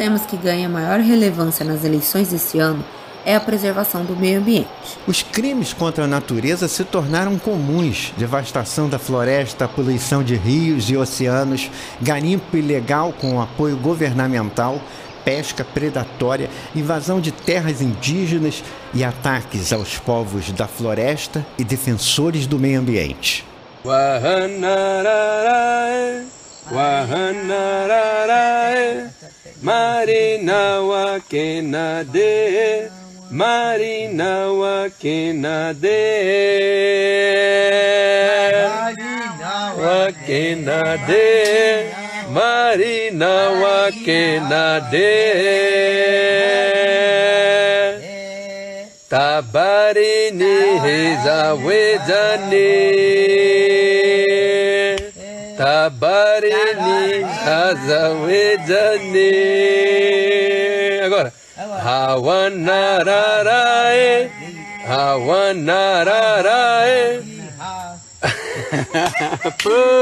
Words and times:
temas 0.00 0.24
que 0.24 0.34
ganham 0.34 0.72
maior 0.72 0.98
relevância 0.98 1.62
nas 1.62 1.84
eleições 1.84 2.28
deste 2.28 2.58
ano 2.58 2.82
é 3.22 3.36
a 3.36 3.40
preservação 3.40 4.02
do 4.02 4.16
meio 4.16 4.38
ambiente. 4.38 4.66
Os 5.06 5.22
crimes 5.22 5.74
contra 5.74 6.04
a 6.04 6.06
natureza 6.06 6.66
se 6.68 6.84
tornaram 6.84 7.38
comuns: 7.38 8.10
devastação 8.16 8.88
da 8.88 8.98
floresta, 8.98 9.68
poluição 9.68 10.24
de 10.24 10.36
rios 10.36 10.88
e 10.88 10.96
oceanos, 10.96 11.70
garimpo 12.00 12.56
ilegal 12.56 13.12
com 13.12 13.42
apoio 13.42 13.76
governamental, 13.76 14.80
pesca 15.22 15.62
predatória, 15.62 16.48
invasão 16.74 17.20
de 17.20 17.30
terras 17.30 17.82
indígenas 17.82 18.64
e 18.94 19.04
ataques 19.04 19.70
aos 19.70 19.98
povos 19.98 20.50
da 20.50 20.66
floresta 20.66 21.44
e 21.58 21.64
defensores 21.64 22.46
do 22.46 22.58
meio 22.58 22.80
ambiente. 22.80 23.44
Marina 29.62 30.80
Marina 33.30 34.48
Wakenade 34.60 36.00
Wakenade 39.76 41.26
Marina 42.32 43.32
Wakenade 43.60 45.12
Tabarini 49.10 50.56
Hezawedani 50.84 52.70
Tabarini 55.60 57.20
Hazawedani 57.44 58.24
Agora. 61.04 61.30
Hawanarae, 61.84 63.30
Hawanarae. 64.88 66.00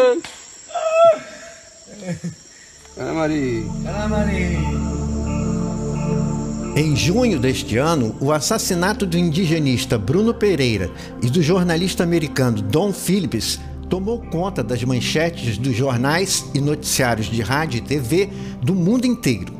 Em 6.77 6.95
junho 6.95 7.41
deste 7.41 7.79
ano, 7.79 8.17
o 8.21 8.31
assassinato 8.31 9.05
do 9.05 9.19
indigenista 9.19 9.99
Bruno 9.99 10.33
Pereira 10.33 10.89
e 11.21 11.29
do 11.29 11.43
jornalista 11.43 12.05
americano 12.05 12.63
Don 12.63 12.93
Phillips 12.93 13.59
tomou 13.89 14.21
conta 14.21 14.63
das 14.63 14.85
manchetes 14.85 15.57
dos 15.57 15.75
jornais 15.75 16.45
e 16.55 16.61
noticiários 16.61 17.27
de 17.27 17.41
rádio 17.41 17.79
e 17.79 17.81
TV 17.81 18.29
do 18.63 18.75
mundo 18.75 19.07
inteiro. 19.07 19.53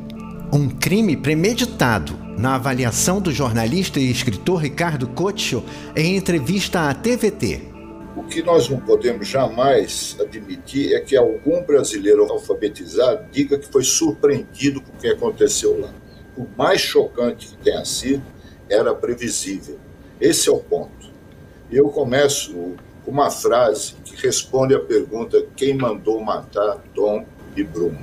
Um 0.53 0.69
crime 0.69 1.17
premeditado, 1.17 2.17
na 2.37 2.55
avaliação 2.55 3.19
do 3.19 3.31
jornalista 3.31 3.99
e 3.99 4.09
escritor 4.09 4.61
Ricardo 4.61 5.07
Cocho 5.09 5.63
em 5.95 6.15
entrevista 6.15 6.89
à 6.89 6.93
TVT. 6.93 7.61
O 8.15 8.23
que 8.23 8.41
nós 8.41 8.69
não 8.69 8.79
podemos 8.79 9.27
jamais 9.27 10.15
admitir 10.19 10.93
é 10.93 10.99
que 10.99 11.15
algum 11.15 11.63
brasileiro 11.63 12.23
alfabetizado 12.31 13.25
diga 13.31 13.57
que 13.57 13.67
foi 13.67 13.83
surpreendido 13.83 14.81
com 14.81 14.91
o 14.91 14.97
que 14.97 15.07
aconteceu 15.07 15.79
lá. 15.79 15.93
Por 16.35 16.47
mais 16.57 16.81
chocante 16.81 17.47
que 17.47 17.57
tenha 17.57 17.83
sido, 17.85 18.23
era 18.69 18.93
previsível. 18.95 19.77
Esse 20.19 20.49
é 20.49 20.51
o 20.51 20.59
ponto. 20.59 21.09
Eu 21.71 21.89
começo 21.89 22.53
com 22.53 22.88
uma 23.09 23.29
frase 23.31 23.95
que 24.05 24.15
responde 24.15 24.75
à 24.75 24.79
pergunta: 24.79 25.43
quem 25.55 25.73
mandou 25.73 26.21
matar 26.21 26.77
Tom 26.93 27.25
e 27.55 27.63
Bruno? 27.63 27.97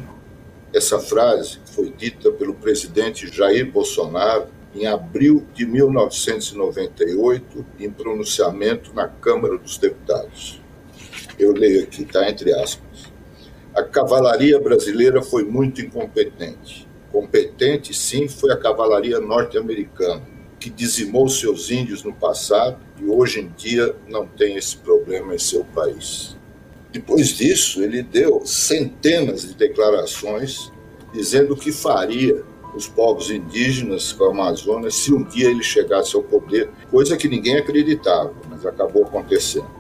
Essa 0.75 0.99
frase 0.99 1.61
foi 1.65 1.93
dita 1.97 2.33
pelo 2.33 2.55
presidente 2.55 3.29
Jair 3.29 3.71
Bolsonaro 3.71 4.49
em 4.75 4.85
abril 4.87 5.47
de 5.55 5.65
1998, 5.65 7.65
em 7.79 7.89
pronunciamento 7.91 8.93
na 8.93 9.07
Câmara 9.09 9.57
dos 9.57 9.79
Deputados. 9.79 10.61
Eu 11.39 11.53
leio 11.53 11.85
aqui, 11.85 12.03
está 12.03 12.29
entre 12.29 12.53
aspas. 12.53 13.07
A 13.75 13.83
cavalaria 13.83 14.61
brasileira 14.61 15.23
foi 15.23 15.45
muito 15.45 15.81
incompetente. 15.81 16.87
Competente, 17.13 17.95
sim, 17.95 18.29
foi 18.29 18.53
a 18.53 18.57
cavalaria 18.57 19.21
norte-americana, 19.21 20.36
que 20.67 20.71
dizimou 20.71 21.29
seus 21.29 21.71
índios 21.71 22.03
no 22.03 22.13
passado 22.13 22.79
e 23.01 23.05
hoje 23.05 23.39
em 23.39 23.53
dia 23.57 23.95
não 24.09 24.27
tem 24.27 24.57
esse 24.57 24.77
problema 24.77 25.33
em 25.33 25.39
seu 25.39 25.65
país. 25.65 26.37
Depois 26.91 27.29
disso, 27.29 27.85
ele 27.85 28.03
deu 28.03 28.45
centenas 28.45 29.43
de 29.43 29.55
declarações 29.55 30.73
dizendo 31.13 31.55
o 31.55 31.57
que 31.57 31.71
faria 31.71 32.43
os 32.75 32.89
povos 32.89 33.31
indígenas 33.31 34.13
com 34.13 34.25
a 34.25 34.31
Amazônia 34.31 34.91
se 34.91 35.15
um 35.15 35.23
dia 35.23 35.49
ele 35.49 35.63
chegasse 35.63 36.17
ao 36.17 36.23
poder, 36.23 36.69
coisa 36.91 37.17
que 37.17 37.29
ninguém 37.29 37.59
acreditava, 37.59 38.35
mas 38.51 38.67
acabou 38.67 39.05
acontecendo. 39.05 39.71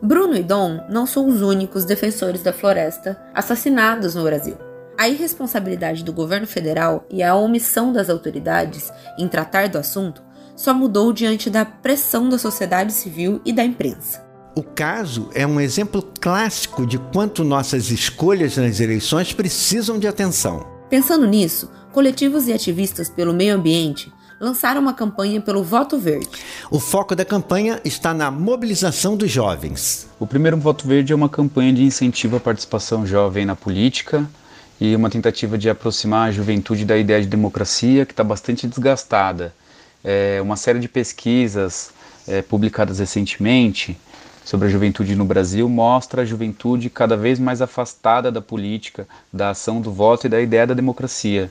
Bruno 0.00 0.36
e 0.36 0.42
Dom 0.44 0.86
não 0.88 1.04
são 1.04 1.26
os 1.26 1.42
únicos 1.42 1.84
defensores 1.84 2.44
da 2.44 2.52
floresta 2.52 3.20
assassinados 3.34 4.14
no 4.14 4.22
Brasil. 4.22 4.65
A 4.98 5.10
irresponsabilidade 5.10 6.02
do 6.02 6.12
governo 6.12 6.46
federal 6.46 7.06
e 7.10 7.22
a 7.22 7.34
omissão 7.34 7.92
das 7.92 8.08
autoridades 8.08 8.90
em 9.18 9.28
tratar 9.28 9.68
do 9.68 9.76
assunto 9.76 10.22
só 10.56 10.72
mudou 10.72 11.12
diante 11.12 11.50
da 11.50 11.66
pressão 11.66 12.30
da 12.30 12.38
sociedade 12.38 12.94
civil 12.94 13.38
e 13.44 13.52
da 13.52 13.62
imprensa. 13.62 14.24
O 14.56 14.62
caso 14.62 15.28
é 15.34 15.46
um 15.46 15.60
exemplo 15.60 16.02
clássico 16.18 16.86
de 16.86 16.98
quanto 16.98 17.44
nossas 17.44 17.90
escolhas 17.90 18.56
nas 18.56 18.80
eleições 18.80 19.34
precisam 19.34 19.98
de 19.98 20.08
atenção. 20.08 20.66
Pensando 20.88 21.26
nisso, 21.26 21.70
coletivos 21.92 22.48
e 22.48 22.54
ativistas 22.54 23.10
pelo 23.10 23.34
meio 23.34 23.54
ambiente 23.54 24.10
lançaram 24.40 24.80
uma 24.80 24.94
campanha 24.94 25.42
pelo 25.42 25.62
voto 25.62 25.98
verde. 25.98 26.28
O 26.70 26.80
foco 26.80 27.14
da 27.14 27.24
campanha 27.24 27.80
está 27.84 28.14
na 28.14 28.30
mobilização 28.30 29.14
dos 29.14 29.30
jovens. 29.30 30.08
O 30.18 30.26
primeiro 30.26 30.56
voto 30.56 30.88
verde 30.88 31.12
é 31.12 31.16
uma 31.16 31.28
campanha 31.28 31.74
de 31.74 31.82
incentivo 31.82 32.36
à 32.36 32.40
participação 32.40 33.06
jovem 33.06 33.44
na 33.44 33.54
política 33.54 34.26
e 34.80 34.94
uma 34.94 35.10
tentativa 35.10 35.56
de 35.56 35.70
aproximar 35.70 36.28
a 36.28 36.32
juventude 36.32 36.84
da 36.84 36.96
ideia 36.96 37.20
de 37.20 37.26
democracia 37.26 38.04
que 38.04 38.12
está 38.12 38.22
bastante 38.22 38.66
desgastada. 38.66 39.54
É, 40.04 40.40
uma 40.42 40.56
série 40.56 40.78
de 40.78 40.88
pesquisas 40.88 41.90
é, 42.28 42.42
publicadas 42.42 42.98
recentemente 42.98 43.96
sobre 44.44 44.68
a 44.68 44.70
juventude 44.70 45.16
no 45.16 45.24
Brasil 45.24 45.68
mostra 45.68 46.22
a 46.22 46.24
juventude 46.24 46.88
cada 46.88 47.16
vez 47.16 47.38
mais 47.38 47.60
afastada 47.60 48.30
da 48.30 48.40
política, 48.40 49.08
da 49.32 49.50
ação 49.50 49.80
do 49.80 49.90
voto 49.90 50.26
e 50.26 50.30
da 50.30 50.40
ideia 50.40 50.66
da 50.66 50.74
democracia. 50.74 51.50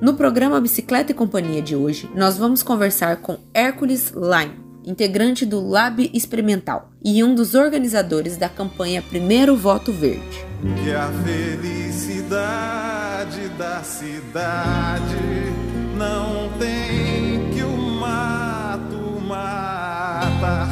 No 0.00 0.14
programa 0.14 0.60
Bicicleta 0.60 1.12
e 1.12 1.14
Companhia 1.14 1.62
de 1.62 1.76
hoje, 1.76 2.10
nós 2.14 2.36
vamos 2.36 2.62
conversar 2.62 3.18
com 3.18 3.38
Hércules 3.54 4.10
Line, 4.10 4.63
integrante 4.86 5.46
do 5.46 5.66
Lab 5.66 6.10
Experimental 6.12 6.90
e 7.04 7.24
um 7.24 7.34
dos 7.34 7.54
organizadores 7.54 8.36
da 8.36 8.48
campanha 8.48 9.02
Primeiro 9.02 9.56
Voto 9.56 9.92
Verde. 9.92 10.44
Que 10.82 10.92
a 10.92 11.10
felicidade 11.24 12.34
da 13.58 13.82
cidade 13.82 15.14
não 15.96 16.50
tem 16.58 17.50
que 17.52 17.62
o 17.62 17.76
mato 17.76 19.20
mata. 19.26 20.68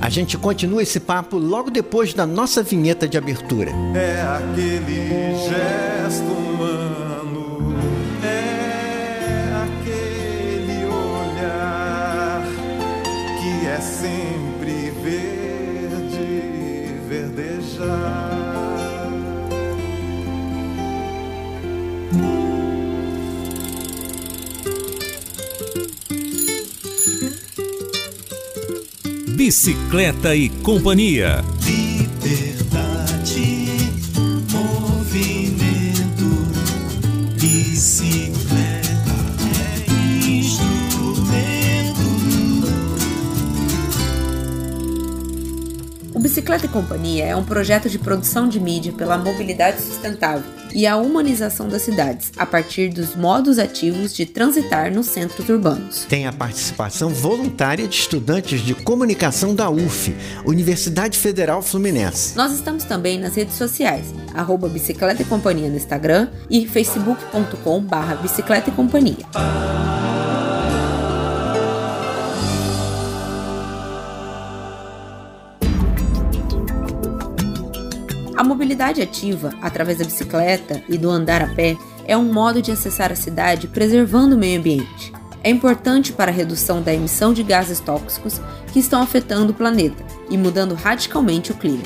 A 0.00 0.08
gente 0.08 0.38
continua 0.38 0.82
esse 0.82 1.00
papo 1.00 1.36
logo 1.36 1.70
depois 1.70 2.14
da 2.14 2.26
nossa 2.26 2.62
vinheta 2.62 3.06
de 3.06 3.18
abertura. 3.18 3.70
É 3.94 4.22
aquele 4.22 5.34
gesto 5.48 6.48
Bicicleta 29.48 30.36
e 30.36 30.50
Companhia. 30.50 31.42
Liberdade, 31.64 33.40
movimento, 34.52 36.28
bicicleta 37.40 39.10
é 39.56 39.90
instrumento. 40.28 42.02
O 46.12 46.20
Bicicleta 46.20 46.66
e 46.66 46.68
Companhia 46.68 47.24
é 47.24 47.34
um 47.34 47.42
projeto 47.42 47.88
de 47.88 47.98
produção 47.98 48.50
de 48.50 48.60
mídia 48.60 48.92
pela 48.92 49.16
mobilidade 49.16 49.80
sustentável 49.80 50.57
e 50.74 50.86
a 50.86 50.96
humanização 50.96 51.68
das 51.68 51.82
cidades, 51.82 52.32
a 52.36 52.46
partir 52.46 52.88
dos 52.88 53.14
modos 53.14 53.58
ativos 53.58 54.14
de 54.14 54.26
transitar 54.26 54.92
nos 54.92 55.06
centros 55.06 55.48
urbanos. 55.48 56.04
Tem 56.08 56.26
a 56.26 56.32
participação 56.32 57.10
voluntária 57.10 57.86
de 57.86 57.96
estudantes 57.96 58.60
de 58.60 58.74
comunicação 58.74 59.54
da 59.54 59.70
UF, 59.70 60.14
Universidade 60.44 61.18
Federal 61.18 61.62
Fluminense. 61.62 62.36
Nós 62.36 62.52
estamos 62.52 62.84
também 62.84 63.18
nas 63.18 63.34
redes 63.34 63.56
sociais, 63.56 64.06
arroba 64.34 64.68
Bicicleta 64.68 65.22
e 65.22 65.24
Companhia 65.24 65.68
no 65.68 65.76
Instagram 65.76 66.28
e 66.50 66.66
facebook.com 66.66 67.80
barra 67.80 68.16
Bicicleta 68.16 68.70
e 68.70 68.72
Companhia. 68.72 70.07
A 78.38 78.44
mobilidade 78.44 79.02
ativa, 79.02 79.52
através 79.60 79.98
da 79.98 80.04
bicicleta 80.04 80.80
e 80.88 80.96
do 80.96 81.10
andar 81.10 81.42
a 81.42 81.48
pé, 81.56 81.76
é 82.06 82.16
um 82.16 82.32
modo 82.32 82.62
de 82.62 82.70
acessar 82.70 83.10
a 83.10 83.16
cidade 83.16 83.66
preservando 83.66 84.36
o 84.36 84.38
meio 84.38 84.60
ambiente. 84.60 85.12
É 85.42 85.50
importante 85.50 86.12
para 86.12 86.30
a 86.30 86.34
redução 86.34 86.80
da 86.80 86.94
emissão 86.94 87.34
de 87.34 87.42
gases 87.42 87.80
tóxicos 87.80 88.40
que 88.72 88.78
estão 88.78 89.02
afetando 89.02 89.50
o 89.50 89.54
planeta 89.56 90.04
e 90.30 90.38
mudando 90.38 90.76
radicalmente 90.76 91.50
o 91.50 91.56
clima. 91.56 91.82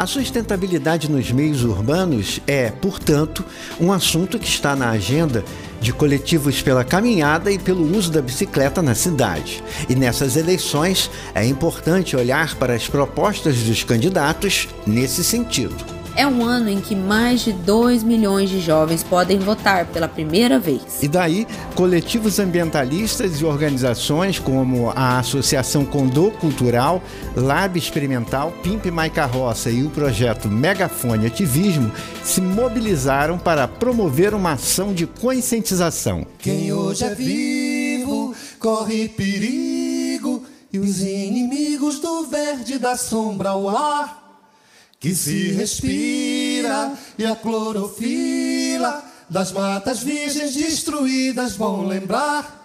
A 0.00 0.06
sustentabilidade 0.06 1.10
nos 1.10 1.30
meios 1.30 1.62
urbanos 1.62 2.40
é, 2.46 2.70
portanto, 2.70 3.44
um 3.78 3.92
assunto 3.92 4.38
que 4.38 4.48
está 4.48 4.74
na 4.74 4.88
agenda 4.88 5.44
de 5.78 5.92
coletivos 5.92 6.62
pela 6.62 6.82
caminhada 6.82 7.52
e 7.52 7.58
pelo 7.58 7.84
uso 7.94 8.10
da 8.10 8.22
bicicleta 8.22 8.80
na 8.80 8.94
cidade. 8.94 9.62
E 9.90 9.94
nessas 9.94 10.38
eleições 10.38 11.10
é 11.34 11.44
importante 11.44 12.16
olhar 12.16 12.54
para 12.54 12.72
as 12.72 12.88
propostas 12.88 13.58
dos 13.58 13.84
candidatos 13.84 14.68
nesse 14.86 15.22
sentido. 15.22 15.99
É 16.20 16.26
um 16.26 16.44
ano 16.44 16.68
em 16.68 16.82
que 16.82 16.94
mais 16.94 17.40
de 17.40 17.50
2 17.50 18.02
milhões 18.02 18.50
de 18.50 18.60
jovens 18.60 19.02
podem 19.02 19.38
votar 19.38 19.86
pela 19.86 20.06
primeira 20.06 20.58
vez. 20.58 21.02
E 21.02 21.08
daí, 21.08 21.46
coletivos 21.74 22.38
ambientalistas 22.38 23.40
e 23.40 23.44
organizações 23.46 24.38
como 24.38 24.90
a 24.90 25.18
Associação 25.18 25.82
Condô 25.82 26.30
Cultural, 26.32 27.02
Lab 27.34 27.78
Experimental, 27.78 28.52
Pimp 28.62 28.84
My 28.92 29.08
Carroça 29.08 29.70
e 29.70 29.82
o 29.82 29.88
projeto 29.88 30.46
Megafone 30.46 31.26
Ativismo 31.26 31.90
se 32.22 32.42
mobilizaram 32.42 33.38
para 33.38 33.66
promover 33.66 34.34
uma 34.34 34.52
ação 34.52 34.92
de 34.92 35.06
conscientização. 35.06 36.26
Quem 36.38 36.70
hoje 36.70 37.02
é 37.02 37.14
vivo 37.14 38.34
corre 38.58 39.08
perigo 39.08 40.44
e 40.70 40.78
os 40.78 41.00
inimigos 41.00 41.98
do 41.98 42.26
verde 42.26 42.78
da 42.78 42.94
sombra 42.94 43.48
ao 43.48 43.70
ar 43.70 44.29
que 45.00 45.14
se 45.14 45.52
respira 45.52 46.92
e 47.16 47.24
a 47.24 47.34
clorofila 47.34 49.02
das 49.30 49.50
matas 49.50 50.00
virgens 50.00 50.54
destruídas 50.54 51.56
vão 51.56 51.86
lembrar 51.86 52.58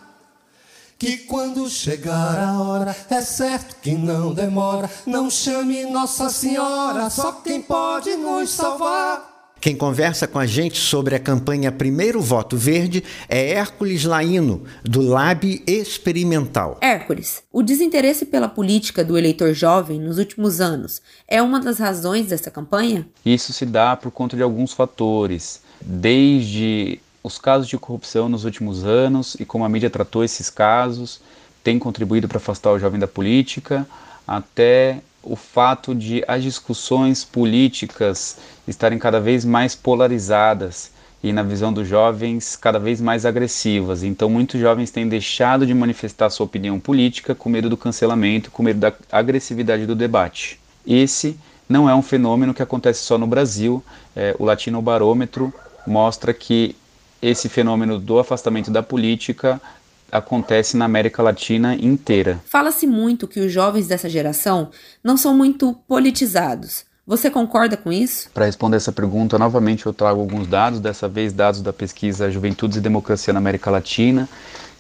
que 1.00 1.20
quando 1.20 1.70
chegar 1.70 2.38
a 2.38 2.60
hora 2.62 2.96
é 3.10 3.22
certo 3.22 3.78
que 3.82 3.94
não 3.94 4.34
demora. 4.34 4.90
Não 5.06 5.30
chame 5.30 5.86
Nossa 5.86 6.30
Senhora 6.30 7.10
só 7.10 7.32
quem 7.32 7.62
pode 7.62 8.16
nos 8.16 8.50
salvar 8.50 9.35
quem 9.66 9.76
conversa 9.76 10.28
com 10.28 10.38
a 10.38 10.46
gente 10.46 10.78
sobre 10.78 11.16
a 11.16 11.20
campanha 11.20 11.72
Primeiro 11.72 12.22
Voto 12.22 12.56
Verde 12.56 13.04
é 13.28 13.54
Hércules 13.54 14.04
Laino, 14.04 14.64
do 14.84 15.02
Lab 15.02 15.64
Experimental. 15.66 16.78
Hércules, 16.82 17.42
o 17.52 17.64
desinteresse 17.64 18.28
pela 18.28 18.48
política 18.48 19.04
do 19.04 19.18
eleitor 19.18 19.56
jovem 19.56 20.00
nos 20.00 20.20
últimos 20.20 20.62
anos 20.62 21.02
é 21.28 21.42
uma 21.42 21.60
das 21.60 21.80
razões 21.80 22.28
dessa 22.28 22.52
campanha? 22.52 23.08
Isso 23.26 23.52
se 23.54 23.66
dá 23.66 23.96
por 23.96 24.12
conta 24.12 24.38
de 24.38 24.44
alguns 24.44 24.72
fatores, 24.72 25.64
desde 25.82 27.00
os 27.24 27.40
casos 27.40 27.68
de 27.68 27.76
corrupção 27.76 28.30
nos 28.30 28.46
últimos 28.46 28.86
anos 28.86 29.36
e 29.40 29.46
como 29.46 29.66
a 29.66 29.70
mídia 29.70 29.90
tratou 29.90 30.24
esses 30.24 30.48
casos, 30.48 31.20
tem 31.64 31.80
contribuído 31.80 32.28
para 32.28 32.38
afastar 32.38 32.72
o 32.72 32.78
jovem 32.78 33.00
da 33.00 33.08
política, 33.08 33.88
até 34.28 35.00
o 35.26 35.36
fato 35.36 35.94
de 35.94 36.24
as 36.28 36.44
discussões 36.44 37.24
políticas 37.24 38.38
estarem 38.68 39.00
cada 39.00 39.20
vez 39.20 39.44
mais 39.44 39.76
polarizadas 39.76 40.92
e, 41.24 41.34
na 41.34 41.42
visão 41.42 41.74
dos 41.74 41.88
jovens, 41.88 42.56
cada 42.56 42.78
vez 42.78 43.02
mais 43.02 43.26
agressivas. 43.26 44.04
Então, 44.04 44.30
muitos 44.30 44.62
jovens 44.62 44.92
têm 44.92 45.10
deixado 45.10 45.66
de 45.66 45.74
manifestar 45.74 46.30
sua 46.30 46.46
opinião 46.46 46.80
política 46.80 47.34
com 47.34 47.50
medo 47.50 47.70
do 47.70 47.76
cancelamento, 47.76 48.52
com 48.52 48.62
medo 48.62 48.80
da 48.80 48.94
agressividade 49.12 49.86
do 49.86 49.96
debate. 49.96 50.60
Esse 50.86 51.36
não 51.68 51.90
é 51.90 51.96
um 51.96 52.02
fenômeno 52.04 52.54
que 52.54 52.62
acontece 52.62 53.04
só 53.04 53.18
no 53.18 53.26
Brasil. 53.26 53.84
É, 54.16 54.36
o 54.38 54.46
Latino 54.46 54.82
Barômetro 54.82 55.52
mostra 55.88 56.34
que 56.34 56.76
esse 57.22 57.50
fenômeno 57.50 57.98
do 57.98 58.20
afastamento 58.20 58.70
da 58.70 58.84
política 58.84 59.60
acontece 60.12 60.78
na 60.78 60.86
América 60.86 61.22
Latina 61.22 61.76
inteira. 61.76 62.40
Fala-se 62.46 62.88
muito 62.88 63.28
que 63.28 63.40
os 63.40 63.52
jovens 63.52 63.88
dessa 63.88 64.10
geração 64.10 64.70
não 65.04 65.18
são 65.18 65.36
muito 65.36 65.74
politizados. 65.88 66.86
Você 67.08 67.30
concorda 67.30 67.78
com 67.78 67.92
isso? 67.92 68.30
Para 68.34 68.46
responder 68.46 68.78
essa 68.78 68.92
pergunta, 68.92 69.38
novamente 69.38 69.86
eu 69.86 69.94
trago 69.94 70.20
alguns 70.20 70.48
dados, 70.48 70.80
dessa 70.80 71.08
vez 71.08 71.32
dados 71.32 71.62
da 71.62 71.72
pesquisa 71.72 72.32
Juventudes 72.32 72.78
e 72.78 72.82
Democracia 72.82 73.32
na 73.32 73.38
América 73.38 73.70
Latina, 73.70 74.28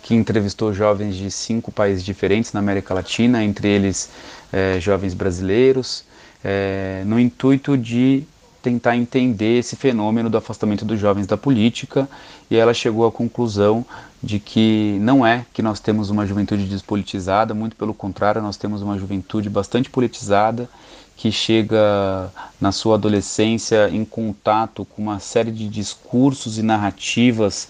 que 0.01 0.15
entrevistou 0.15 0.73
jovens 0.73 1.15
de 1.15 1.29
cinco 1.29 1.71
países 1.71 2.03
diferentes 2.03 2.51
na 2.51 2.59
América 2.59 2.95
Latina, 2.95 3.43
entre 3.43 3.67
eles 3.67 4.09
é, 4.51 4.79
jovens 4.79 5.13
brasileiros, 5.13 6.03
é, 6.43 7.03
no 7.05 7.19
intuito 7.19 7.77
de 7.77 8.23
tentar 8.65 8.97
entender 8.97 9.59
esse 9.59 9.75
fenômeno 9.75 10.27
do 10.27 10.37
afastamento 10.37 10.83
dos 10.83 10.99
jovens 10.99 11.27
da 11.27 11.37
política 11.37 12.09
e 12.49 12.55
ela 12.55 12.73
chegou 12.73 13.05
à 13.05 13.11
conclusão 13.11 13.85
de 14.25 14.39
que 14.39 14.97
não 15.01 15.23
é 15.23 15.45
que 15.53 15.61
nós 15.61 15.79
temos 15.79 16.09
uma 16.09 16.25
juventude 16.25 16.65
despolitizada, 16.65 17.53
muito 17.53 17.75
pelo 17.75 17.93
contrário, 17.93 18.41
nós 18.41 18.57
temos 18.57 18.81
uma 18.81 18.97
juventude 18.97 19.51
bastante 19.51 19.87
politizada 19.87 20.67
que 21.15 21.31
chega 21.31 22.31
na 22.59 22.71
sua 22.71 22.95
adolescência 22.95 23.87
em 23.89 24.03
contato 24.03 24.83
com 24.83 25.03
uma 25.03 25.19
série 25.19 25.51
de 25.51 25.69
discursos 25.69 26.57
e 26.57 26.63
narrativas 26.63 27.69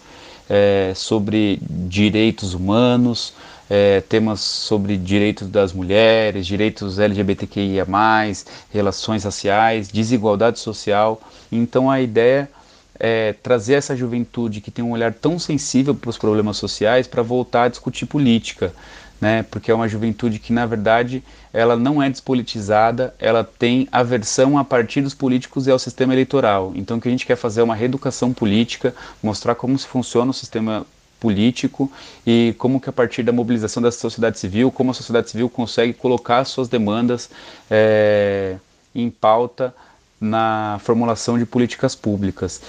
é, 0.49 0.93
sobre 0.95 1.59
direitos 1.61 2.53
humanos, 2.53 3.33
é, 3.69 3.99
temas 3.99 4.39
sobre 4.39 4.95
direitos 4.95 5.49
das 5.49 5.73
mulheres, 5.73 6.47
direitos 6.47 6.99
LGBTQIA, 6.99 7.85
relações 8.71 9.25
raciais, 9.25 9.89
desigualdade 9.89 10.59
social. 10.59 11.19
Então 11.51 11.91
a 11.91 11.99
ideia 11.99 12.49
é 12.99 13.33
trazer 13.33 13.73
essa 13.75 13.95
juventude 13.95 14.61
que 14.61 14.71
tem 14.71 14.83
um 14.83 14.91
olhar 14.91 15.13
tão 15.13 15.37
sensível 15.37 15.93
para 15.93 16.09
os 16.09 16.17
problemas 16.17 16.57
sociais 16.57 17.07
para 17.07 17.21
voltar 17.21 17.63
a 17.63 17.67
discutir 17.67 18.05
política. 18.05 18.73
Né, 19.21 19.43
porque 19.43 19.71
é 19.71 19.73
uma 19.73 19.87
juventude 19.87 20.39
que, 20.39 20.51
na 20.51 20.65
verdade, 20.65 21.23
ela 21.53 21.77
não 21.77 22.03
é 22.03 22.09
despolitizada, 22.09 23.15
ela 23.17 23.45
tem 23.45 23.87
aversão 23.89 24.57
a 24.57 24.63
partidos 24.63 25.13
políticos 25.13 25.67
e 25.67 25.71
ao 25.71 25.79
sistema 25.79 26.13
eleitoral. 26.13 26.73
Então, 26.75 26.97
o 26.97 27.01
que 27.01 27.07
a 27.07 27.11
gente 27.11 27.25
quer 27.25 27.37
fazer 27.37 27.61
é 27.61 27.63
uma 27.63 27.75
reeducação 27.75 28.33
política, 28.33 28.93
mostrar 29.23 29.55
como 29.55 29.79
se 29.79 29.87
funciona 29.87 30.31
o 30.31 30.33
sistema 30.33 30.85
político 31.17 31.89
e 32.27 32.53
como 32.57 32.79
que 32.79 32.89
a 32.89 32.93
partir 32.93 33.23
da 33.23 33.31
mobilização 33.31 33.81
da 33.81 33.89
sociedade 33.91 34.37
civil, 34.37 34.69
como 34.69 34.91
a 34.91 34.93
sociedade 34.93 35.29
civil 35.29 35.49
consegue 35.49 35.93
colocar 35.93 36.43
suas 36.43 36.67
demandas 36.67 37.29
é, 37.71 38.57
em 38.93 39.09
pauta 39.09 39.73
na 40.25 40.79
formulação 40.83 41.37
de 41.37 41.45
políticas 41.45 41.95
públicas. 41.95 42.61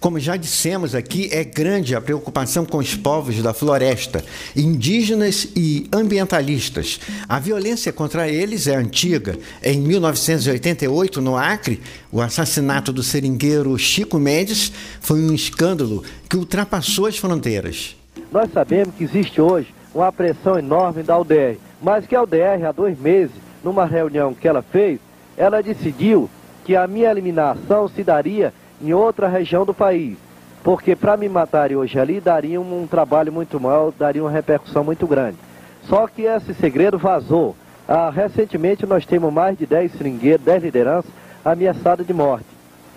Como 0.00 0.18
já 0.18 0.34
dissemos 0.34 0.94
aqui, 0.94 1.28
é 1.30 1.44
grande 1.44 1.94
a 1.94 2.00
preocupação 2.00 2.64
com 2.64 2.78
os 2.78 2.94
povos 2.94 3.42
da 3.42 3.52
floresta, 3.52 4.24
indígenas 4.56 5.46
e 5.54 5.86
ambientalistas. 5.92 6.98
A 7.28 7.38
violência 7.38 7.92
contra 7.92 8.26
eles 8.26 8.66
é 8.66 8.74
antiga. 8.74 9.38
Em 9.62 9.78
1988, 9.78 11.20
no 11.20 11.36
Acre, 11.36 11.82
o 12.10 12.22
assassinato 12.22 12.94
do 12.94 13.02
seringueiro 13.02 13.76
Chico 13.76 14.18
Mendes 14.18 14.72
foi 15.02 15.20
um 15.20 15.34
escândalo 15.34 16.02
que 16.30 16.36
ultrapassou 16.38 17.04
as 17.04 17.18
fronteiras. 17.18 17.94
Nós 18.32 18.50
sabemos 18.54 18.94
que 18.94 19.04
existe 19.04 19.38
hoje 19.38 19.68
uma 19.94 20.10
pressão 20.10 20.58
enorme 20.58 21.02
da 21.02 21.18
UDR, 21.18 21.58
mas 21.82 22.06
que 22.06 22.16
a 22.16 22.22
UDR, 22.22 22.64
há 22.66 22.72
dois 22.72 22.98
meses, 22.98 23.34
numa 23.62 23.84
reunião 23.84 24.34
que 24.34 24.48
ela 24.48 24.62
fez, 24.62 25.00
ela 25.36 25.62
decidiu 25.62 26.28
que 26.64 26.76
a 26.76 26.86
minha 26.86 27.10
eliminação 27.10 27.88
se 27.88 28.02
daria 28.02 28.52
em 28.82 28.92
outra 28.92 29.28
região 29.28 29.64
do 29.64 29.74
país. 29.74 30.16
Porque 30.62 30.94
para 30.94 31.16
me 31.16 31.28
matarem 31.28 31.76
hoje 31.76 31.98
ali 31.98 32.20
daria 32.20 32.60
um, 32.60 32.82
um 32.82 32.86
trabalho 32.86 33.32
muito 33.32 33.58
mal, 33.58 33.92
daria 33.98 34.22
uma 34.22 34.30
repercussão 34.30 34.84
muito 34.84 35.06
grande. 35.06 35.36
Só 35.84 36.06
que 36.06 36.22
esse 36.22 36.52
segredo 36.54 36.98
vazou. 36.98 37.56
Ah, 37.88 38.10
recentemente 38.10 38.86
nós 38.86 39.06
temos 39.06 39.32
mais 39.32 39.58
de 39.58 39.66
10 39.66 39.92
seringueiros, 39.92 40.44
10 40.44 40.62
lideranças 40.62 41.10
ameaçadas 41.44 42.06
de 42.06 42.12
morte. 42.12 42.46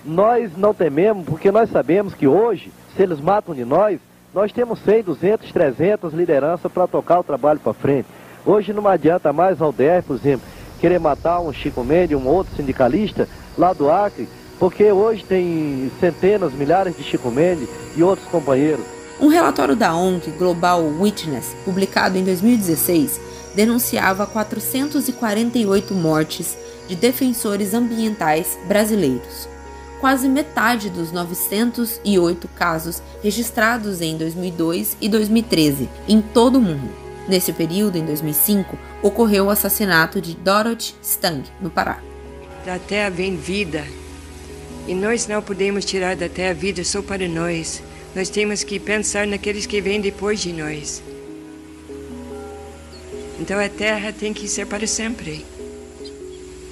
Nós 0.06 0.56
não 0.58 0.74
tememos 0.74 1.26
porque 1.26 1.50
nós 1.50 1.70
sabemos 1.70 2.14
que 2.14 2.28
hoje, 2.28 2.72
se 2.96 3.02
eles 3.02 3.22
matam 3.22 3.56
de 3.56 3.64
nós, 3.64 4.00
nós 4.34 4.52
temos 4.52 4.80
100, 4.80 5.04
200, 5.04 5.52
300 5.52 6.14
lideranças 6.14 6.72
para 6.72 6.88
tocar 6.88 7.20
o 7.20 7.24
trabalho 7.24 7.60
para 7.60 7.74
frente. 7.74 8.08
Hoje 8.46 8.74
não 8.74 8.88
adianta 8.88 9.32
mais 9.32 9.62
ao 9.62 9.72
DR, 9.72 10.04
por 10.06 10.16
exemplo, 10.16 10.46
querer 10.80 11.00
matar 11.00 11.40
um 11.40 11.54
Chico 11.54 11.84
Mendes, 11.84 12.18
um 12.18 12.28
outro 12.28 12.54
sindicalista 12.56 13.28
lá 13.58 13.72
do 13.72 13.90
Acre, 13.90 14.28
porque 14.60 14.92
hoje 14.92 15.24
tem 15.24 15.90
centenas, 16.00 16.52
milhares 16.54 16.96
de 16.96 17.04
Chico 17.04 17.32
Mendes 17.32 17.70
e 17.96 18.04
outros 18.04 18.28
companheiros. 18.28 18.86
Um 19.20 19.28
relatório 19.28 19.76
da 19.76 19.96
ONG 19.96 20.32
Global 20.32 20.84
Witness, 21.00 21.56
publicado 21.64 22.18
em 22.18 22.24
2016, 22.24 23.22
denunciava 23.56 24.26
448 24.26 25.94
mortes 25.94 26.58
de 26.88 26.96
defensores 26.96 27.74
ambientais 27.74 28.58
brasileiros. 28.68 29.48
Quase 30.02 30.28
metade 30.28 30.90
dos 30.90 31.14
908 31.14 32.50
casos 32.50 33.02
registrados 33.24 34.02
em 34.02 34.18
2002 34.18 34.98
e 35.00 35.08
2013 35.08 35.90
em 36.10 36.22
todo 36.22 36.58
o 36.58 36.62
mundo. 36.62 37.04
Nesse 37.28 37.54
período, 37.54 37.98
em 37.98 38.06
2005, 38.06 38.78
ocorreu 39.02 39.46
o 39.46 39.50
assassinato 39.50 40.20
de 40.20 40.36
Dorothy 40.36 40.94
Stang, 41.02 41.44
no 41.62 41.70
Pará. 41.70 42.02
Da 42.66 42.78
terra 42.78 43.10
vem 43.10 43.36
vida, 43.36 43.84
e 44.88 44.94
nós 44.94 45.28
não 45.28 45.42
podemos 45.42 45.86
tirar 45.86 46.16
da 46.16 46.28
terra 46.28 46.54
vida 46.54 46.84
só 46.84 47.02
para 47.02 47.28
nós. 47.28 47.82
Nós 48.14 48.30
temos 48.30 48.64
que 48.64 48.80
pensar 48.80 49.26
naqueles 49.26 49.66
que 49.66 49.80
vêm 49.80 50.02
depois 50.02 50.42
de 50.42 50.52
nós. 50.52 51.02
Então 53.40 53.60
a 53.60 53.70
terra 53.70 54.12
tem 54.12 54.34
que 54.34 54.48
ser 54.48 54.68
para 54.68 54.86
sempre. 54.86 55.46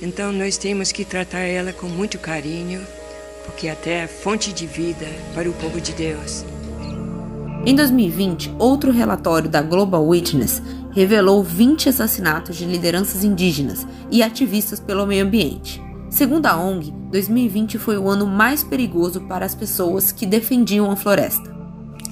Então 0.02 0.32
nós 0.32 0.58
temos 0.58 0.92
que 0.92 1.06
tratar 1.06 1.40
ela 1.40 1.72
com 1.72 1.88
muito 1.88 2.20
carinho, 2.20 2.86
porque 3.46 3.70
a 3.70 3.76
terra 3.76 4.04
é 4.04 4.08
fonte 4.08 4.52
de 4.52 4.68
vida 4.68 5.08
para 5.34 5.50
o 5.50 5.54
povo 5.54 5.80
de 5.80 5.94
Deus. 5.94 6.44
Em 7.64 7.76
2020, 7.76 8.56
outro 8.58 8.92
relatório 8.92 9.48
da 9.48 9.62
Global 9.62 10.04
Witness 10.08 10.60
revelou 10.92 11.44
20 11.44 11.90
assassinatos 11.90 12.58
de 12.58 12.66
lideranças 12.66 13.24
indígenas 13.24 13.86
e 14.10 14.24
ativistas 14.24 14.80
pelo 14.80 15.06
meio 15.06 15.24
ambiente. 15.24 15.80
Segundo 16.10 16.48
a 16.48 16.58
ONG, 16.58 16.92
2020 17.12 17.78
foi 17.78 18.00
o 18.00 18.10
ano 18.10 18.26
mais 18.26 18.64
perigoso 18.64 19.22
para 19.22 19.46
as 19.46 19.54
pessoas 19.54 20.12
que 20.12 20.26
defendiam 20.26 20.90
a 20.90 20.96
floresta. 20.96 21.56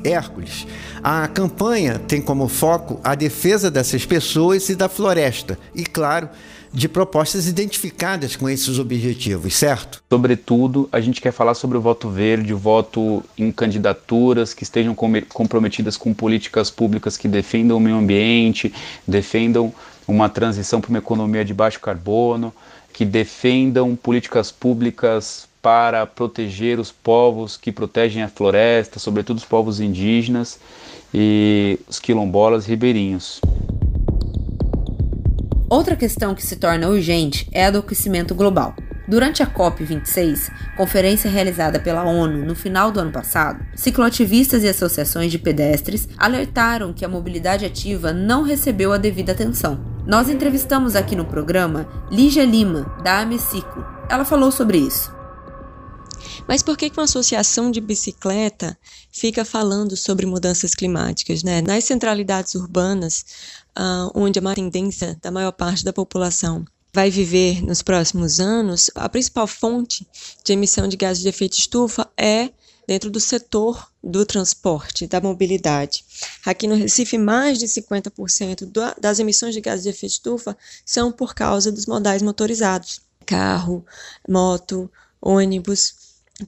Hércules. 0.03 0.67
A 1.03 1.27
campanha 1.27 1.97
tem 1.97 2.21
como 2.21 2.47
foco 2.47 2.99
a 3.03 3.15
defesa 3.15 3.71
dessas 3.71 4.05
pessoas 4.05 4.69
e 4.69 4.75
da 4.75 4.87
floresta, 4.87 5.57
e, 5.73 5.83
claro, 5.83 6.29
de 6.73 6.87
propostas 6.87 7.47
identificadas 7.47 8.35
com 8.35 8.49
esses 8.49 8.77
objetivos, 8.77 9.55
certo? 9.55 10.03
Sobretudo, 10.09 10.87
a 10.91 10.99
gente 10.99 11.19
quer 11.19 11.31
falar 11.31 11.53
sobre 11.53 11.77
o 11.77 11.81
voto 11.81 12.09
verde, 12.09 12.53
o 12.53 12.57
voto 12.57 13.23
em 13.37 13.51
candidaturas 13.51 14.53
que 14.53 14.63
estejam 14.63 14.95
comprometidas 14.95 15.97
com 15.97 16.13
políticas 16.13 16.69
públicas 16.69 17.17
que 17.17 17.27
defendam 17.27 17.77
o 17.77 17.79
meio 17.79 17.97
ambiente, 17.97 18.73
defendam 19.07 19.73
uma 20.07 20.29
transição 20.29 20.79
para 20.79 20.89
uma 20.89 20.99
economia 20.99 21.43
de 21.43 21.53
baixo 21.53 21.79
carbono, 21.79 22.53
que 22.93 23.05
defendam 23.05 23.95
políticas 23.95 24.51
públicas 24.51 25.47
para 25.61 26.05
proteger 26.05 26.79
os 26.79 26.91
povos 26.91 27.57
que 27.57 27.71
protegem 27.71 28.23
a 28.23 28.29
floresta, 28.29 28.99
sobretudo 28.99 29.37
os 29.37 29.45
povos 29.45 29.79
indígenas 29.79 30.59
e 31.13 31.79
os 31.87 31.99
quilombolas 31.99 32.65
ribeirinhos. 32.65 33.41
Outra 35.69 35.95
questão 35.95 36.33
que 36.33 36.43
se 36.43 36.55
torna 36.55 36.89
urgente 36.89 37.47
é 37.51 37.67
a 37.67 37.69
do 37.69 37.77
aquecimento 37.77 38.33
global. 38.33 38.75
Durante 39.07 39.43
a 39.43 39.47
COP26, 39.47 40.51
conferência 40.75 41.29
realizada 41.29 41.79
pela 41.79 42.03
ONU 42.03 42.43
no 42.43 42.55
final 42.55 42.91
do 42.91 42.99
ano 42.99 43.11
passado, 43.11 43.63
cicloativistas 43.75 44.63
e 44.63 44.67
associações 44.67 45.31
de 45.31 45.37
pedestres 45.37 46.09
alertaram 46.17 46.91
que 46.91 47.05
a 47.05 47.07
mobilidade 47.07 47.65
ativa 47.65 48.11
não 48.11 48.41
recebeu 48.41 48.91
a 48.91 48.97
devida 48.97 49.31
atenção. 49.31 49.79
Nós 50.07 50.27
entrevistamos 50.27 50.95
aqui 50.95 51.15
no 51.15 51.25
programa 51.25 51.87
Lígia 52.09 52.45
Lima, 52.45 52.85
da 53.03 53.19
Ameciclo. 53.19 53.85
Ela 54.09 54.25
falou 54.25 54.51
sobre 54.51 54.79
isso. 54.79 55.19
Mas 56.47 56.63
por 56.63 56.75
que 56.75 56.91
uma 56.97 57.03
associação 57.03 57.69
de 57.69 57.79
bicicleta 57.79 58.75
fica 59.11 59.45
falando 59.45 59.95
sobre 59.95 60.25
mudanças 60.25 60.73
climáticas? 60.73 61.43
Né? 61.43 61.61
Nas 61.61 61.83
centralidades 61.83 62.55
urbanas, 62.55 63.23
uh, 63.79 64.11
onde 64.13 64.39
a 64.39 64.53
tendência 64.53 65.17
da 65.21 65.31
maior 65.31 65.53
parte 65.53 65.85
da 65.85 65.93
população 65.93 66.65
vai 66.93 67.09
viver 67.09 67.63
nos 67.63 67.81
próximos 67.81 68.39
anos, 68.39 68.91
a 68.93 69.07
principal 69.07 69.47
fonte 69.47 70.05
de 70.43 70.53
emissão 70.53 70.87
de 70.87 70.97
gases 70.97 71.23
de 71.23 71.29
efeito 71.29 71.57
estufa 71.57 72.09
é 72.17 72.49
dentro 72.85 73.11
do 73.11 73.19
setor 73.19 73.87
do 74.03 74.25
transporte, 74.25 75.05
da 75.05 75.21
mobilidade. 75.21 76.03
Aqui 76.43 76.67
no 76.67 76.75
Recife, 76.75 77.17
mais 77.17 77.59
de 77.59 77.67
50% 77.67 78.69
das 78.99 79.19
emissões 79.19 79.53
de 79.53 79.61
gases 79.61 79.83
de 79.83 79.89
efeito 79.89 80.13
estufa 80.13 80.57
são 80.83 81.11
por 81.11 81.35
causa 81.35 81.71
dos 81.71 81.85
modais 81.85 82.23
motorizados: 82.23 82.99
carro, 83.25 83.85
moto, 84.27 84.91
ônibus, 85.21 85.93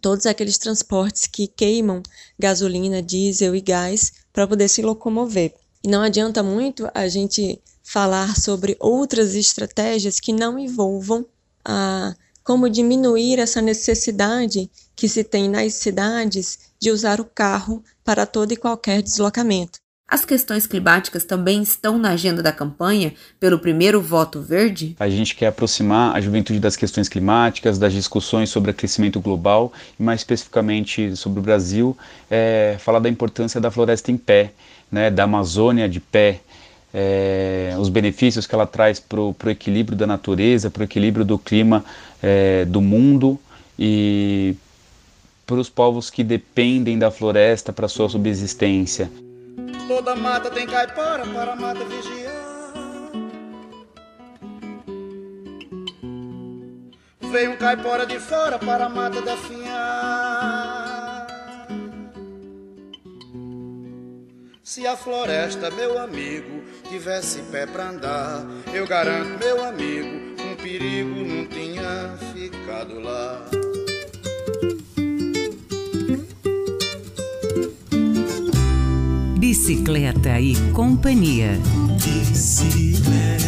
todos 0.02 0.26
aqueles 0.26 0.58
transportes 0.58 1.28
que 1.28 1.48
queimam 1.48 2.02
gasolina, 2.40 3.04
diesel 3.04 3.56
e 3.56 3.62
gás 3.62 4.12
para 4.34 4.48
poder 4.48 4.68
se 4.68 4.82
locomover. 4.82 5.54
E 5.84 5.88
não 5.88 6.02
adianta 6.02 6.44
muito 6.44 6.90
a 6.94 7.08
gente 7.08 7.60
falar 7.84 8.36
sobre 8.36 8.78
outras 8.80 9.36
estratégias 9.36 10.20
que 10.20 10.32
não 10.32 10.58
envolvam 10.58 11.26
a 11.66 12.14
como 12.44 12.70
diminuir 12.70 13.40
essa 13.40 13.62
necessidade 13.62 14.70
que 14.96 15.08
se 15.08 15.24
tem 15.24 15.48
nas 15.48 15.74
cidades 15.76 16.60
de 16.80 16.90
usar 16.90 17.22
o 17.22 17.26
carro 17.26 17.84
para 18.04 18.26
todo 18.26 18.52
e 18.52 18.58
qualquer 18.58 19.02
deslocamento. 19.02 19.80
As 20.08 20.26
questões 20.26 20.68
climáticas 20.68 21.24
também 21.24 21.62
estão 21.62 21.98
na 21.98 22.10
agenda 22.10 22.44
da 22.44 22.52
campanha 22.52 23.14
pelo 23.40 23.58
primeiro 23.58 24.02
voto 24.02 24.42
verde? 24.42 24.94
A 25.00 25.08
gente 25.08 25.34
quer 25.34 25.48
aproximar 25.48 26.14
a 26.14 26.20
juventude 26.20 26.60
das 26.60 26.76
questões 26.76 27.08
climáticas, 27.08 27.80
das 27.80 27.94
discussões 27.94 28.50
sobre 28.50 28.72
aquecimento 28.72 29.22
global 29.22 29.72
e, 29.98 30.04
mais 30.04 30.20
especificamente, 30.20 31.16
sobre 31.16 31.40
o 31.40 31.42
Brasil, 31.42 31.98
é, 32.30 32.76
falar 32.80 33.00
da 33.00 33.08
importância 33.08 33.62
da 33.62 33.72
floresta 33.72 34.12
em 34.12 34.18
pé, 34.18 34.52
né, 34.92 35.10
da 35.10 35.24
Amazônia 35.24 35.88
de 35.88 36.00
pé, 36.00 36.42
é, 36.94 37.74
os 37.80 37.90
benefícios 37.90 38.46
que 38.46 38.54
ela 38.54 38.68
traz 38.68 39.00
para 39.00 39.20
o 39.20 39.36
equilíbrio 39.48 39.98
da 39.98 40.06
natureza, 40.06 40.70
para 40.70 40.82
o 40.82 40.84
equilíbrio 40.84 41.24
do 41.24 41.40
clima 41.40 41.86
é, 42.22 42.66
do 42.66 42.82
mundo 42.82 43.40
e 43.80 44.56
para 45.46 45.56
os 45.56 45.70
povos 45.70 46.10
que 46.10 46.24
dependem 46.24 47.00
da 47.00 47.10
floresta 47.10 47.72
para 47.72 47.88
sua 47.88 48.10
subsistência. 48.10 49.10
Toda 49.88 50.16
mata 50.16 50.50
tem 50.50 50.66
caipora 50.68 51.26
para 51.26 51.54
a 51.54 51.56
mata 51.56 51.84
vigiar. 51.86 52.32
Veio 57.32 57.52
um 57.52 57.58
caipora 57.58 58.06
de 58.06 58.20
fora 58.20 58.60
para 58.60 58.86
a 58.86 58.90
mata 58.90 59.22
definhar. 59.22 60.81
Se 64.64 64.86
a 64.86 64.96
floresta, 64.96 65.72
meu 65.72 65.98
amigo, 65.98 66.62
tivesse 66.88 67.42
pé 67.52 67.66
pra 67.66 67.90
andar, 67.90 68.46
eu 68.72 68.86
garanto, 68.86 69.44
meu 69.44 69.64
amigo, 69.66 70.08
um 70.40 70.56
perigo 70.56 71.16
não 71.16 71.48
tinha 71.48 72.16
ficado 72.32 73.00
lá. 73.00 73.44
Bicicleta 79.40 80.40
e 80.40 80.56
companhia. 80.74 81.58
Bicicleta 81.96 83.41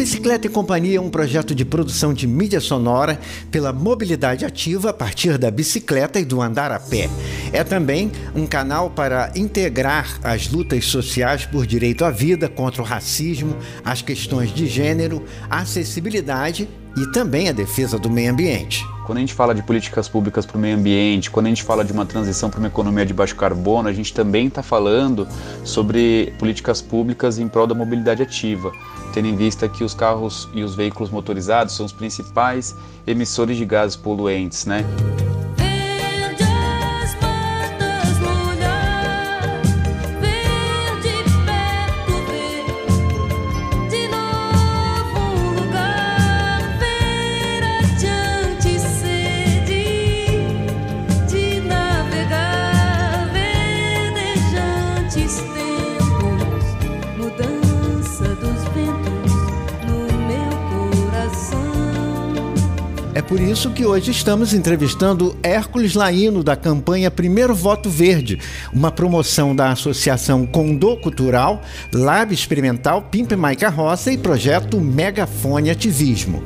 Bicicleta 0.00 0.46
e 0.46 0.50
Companhia 0.50 0.96
é 0.96 1.00
um 1.00 1.10
projeto 1.10 1.54
de 1.54 1.62
produção 1.62 2.14
de 2.14 2.26
mídia 2.26 2.58
sonora 2.58 3.20
pela 3.50 3.70
mobilidade 3.70 4.46
ativa 4.46 4.88
a 4.88 4.94
partir 4.94 5.36
da 5.36 5.50
bicicleta 5.50 6.18
e 6.18 6.24
do 6.24 6.40
andar 6.40 6.72
a 6.72 6.80
pé. 6.80 7.10
É 7.52 7.62
também 7.62 8.10
um 8.34 8.46
canal 8.46 8.88
para 8.88 9.30
integrar 9.36 10.18
as 10.24 10.48
lutas 10.48 10.86
sociais 10.86 11.44
por 11.44 11.66
direito 11.66 12.02
à 12.02 12.10
vida, 12.10 12.48
contra 12.48 12.80
o 12.80 12.84
racismo, 12.84 13.54
as 13.84 14.00
questões 14.00 14.54
de 14.54 14.66
gênero, 14.66 15.22
acessibilidade 15.50 16.66
e 16.96 17.12
também 17.12 17.50
a 17.50 17.52
defesa 17.52 17.98
do 17.98 18.08
meio 18.08 18.32
ambiente. 18.32 18.82
Quando 19.10 19.18
a 19.18 19.22
gente 19.22 19.34
fala 19.34 19.52
de 19.52 19.60
políticas 19.60 20.08
públicas 20.08 20.46
para 20.46 20.56
o 20.56 20.60
meio 20.60 20.76
ambiente, 20.76 21.32
quando 21.32 21.46
a 21.46 21.48
gente 21.48 21.64
fala 21.64 21.84
de 21.84 21.92
uma 21.92 22.06
transição 22.06 22.48
para 22.48 22.60
uma 22.60 22.68
economia 22.68 23.04
de 23.04 23.12
baixo 23.12 23.34
carbono, 23.34 23.88
a 23.88 23.92
gente 23.92 24.14
também 24.14 24.46
está 24.46 24.62
falando 24.62 25.26
sobre 25.64 26.32
políticas 26.38 26.80
públicas 26.80 27.36
em 27.36 27.48
prol 27.48 27.66
da 27.66 27.74
mobilidade 27.74 28.22
ativa, 28.22 28.70
tendo 29.12 29.26
em 29.26 29.34
vista 29.34 29.68
que 29.68 29.82
os 29.82 29.94
carros 29.94 30.48
e 30.54 30.62
os 30.62 30.76
veículos 30.76 31.10
motorizados 31.10 31.74
são 31.74 31.84
os 31.84 31.92
principais 31.92 32.76
emissores 33.04 33.56
de 33.56 33.64
gases 33.64 33.96
poluentes, 33.96 34.64
né? 34.64 34.86
Isso 63.50 63.72
que 63.72 63.84
hoje 63.84 64.12
estamos 64.12 64.54
entrevistando 64.54 65.36
Hércules 65.42 65.96
Laino, 65.96 66.44
da 66.44 66.54
campanha 66.54 67.10
Primeiro 67.10 67.52
Voto 67.52 67.90
Verde, 67.90 68.38
uma 68.72 68.92
promoção 68.92 69.56
da 69.56 69.72
Associação 69.72 70.46
Condô 70.46 70.96
Cultural, 70.96 71.60
Lab 71.92 72.32
Experimental 72.32 73.02
Pimpe 73.02 73.34
Maica 73.34 73.68
Roça 73.68 74.12
e 74.12 74.16
projeto 74.16 74.80
Megafone 74.80 75.68
Ativismo. 75.68 76.44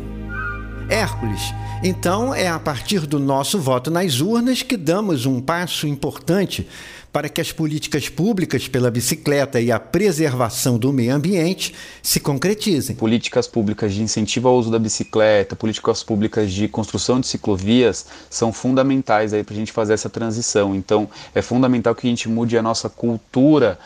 Hércules, 0.89 1.43
então 1.83 2.35
é 2.35 2.49
a 2.49 2.59
partir 2.59 3.01
do 3.01 3.19
nosso 3.19 3.59
voto 3.61 3.91
nas 3.91 4.23
urnas 4.23 4.63
que 4.63 4.77
damos 4.77 5.27
um 5.27 5.43
passo 5.43 5.87
importante 5.87 6.67
para 7.15 7.29
que 7.29 7.41
as 7.41 7.53
políticas 7.53 8.09
públicas 8.09 8.67
pela 8.67 8.91
bicicleta 8.91 9.61
e 9.61 9.71
a 9.71 9.79
preservação 9.79 10.77
do 10.77 10.93
meio 10.93 11.15
ambiente 11.15 11.73
se 12.03 12.19
concretizem. 12.19 12.97
Políticas 12.97 13.47
públicas 13.47 13.95
de 13.95 14.03
incentivo 14.03 14.49
ao 14.49 14.57
uso 14.57 14.69
da 14.69 14.81
bicicleta, 14.81 15.55
políticas 15.55 16.03
públicas 16.03 16.51
de 16.51 16.67
construção 16.67 17.21
de 17.21 17.29
ciclovias 17.29 18.05
são 18.29 18.53
fundamentais 18.53 19.31
para 19.31 19.55
a 19.55 19.57
gente 19.57 19.71
fazer 19.71 19.95
essa 19.95 20.11
transição. 20.11 20.75
Então, 20.75 21.09
é 21.33 21.41
fundamental 21.41 21.95
que 21.95 22.05
a 22.05 22.11
gente 22.11 22.29
mude 22.29 22.59
a 22.59 22.63
nossa 22.63 22.89
cultura 22.89 23.79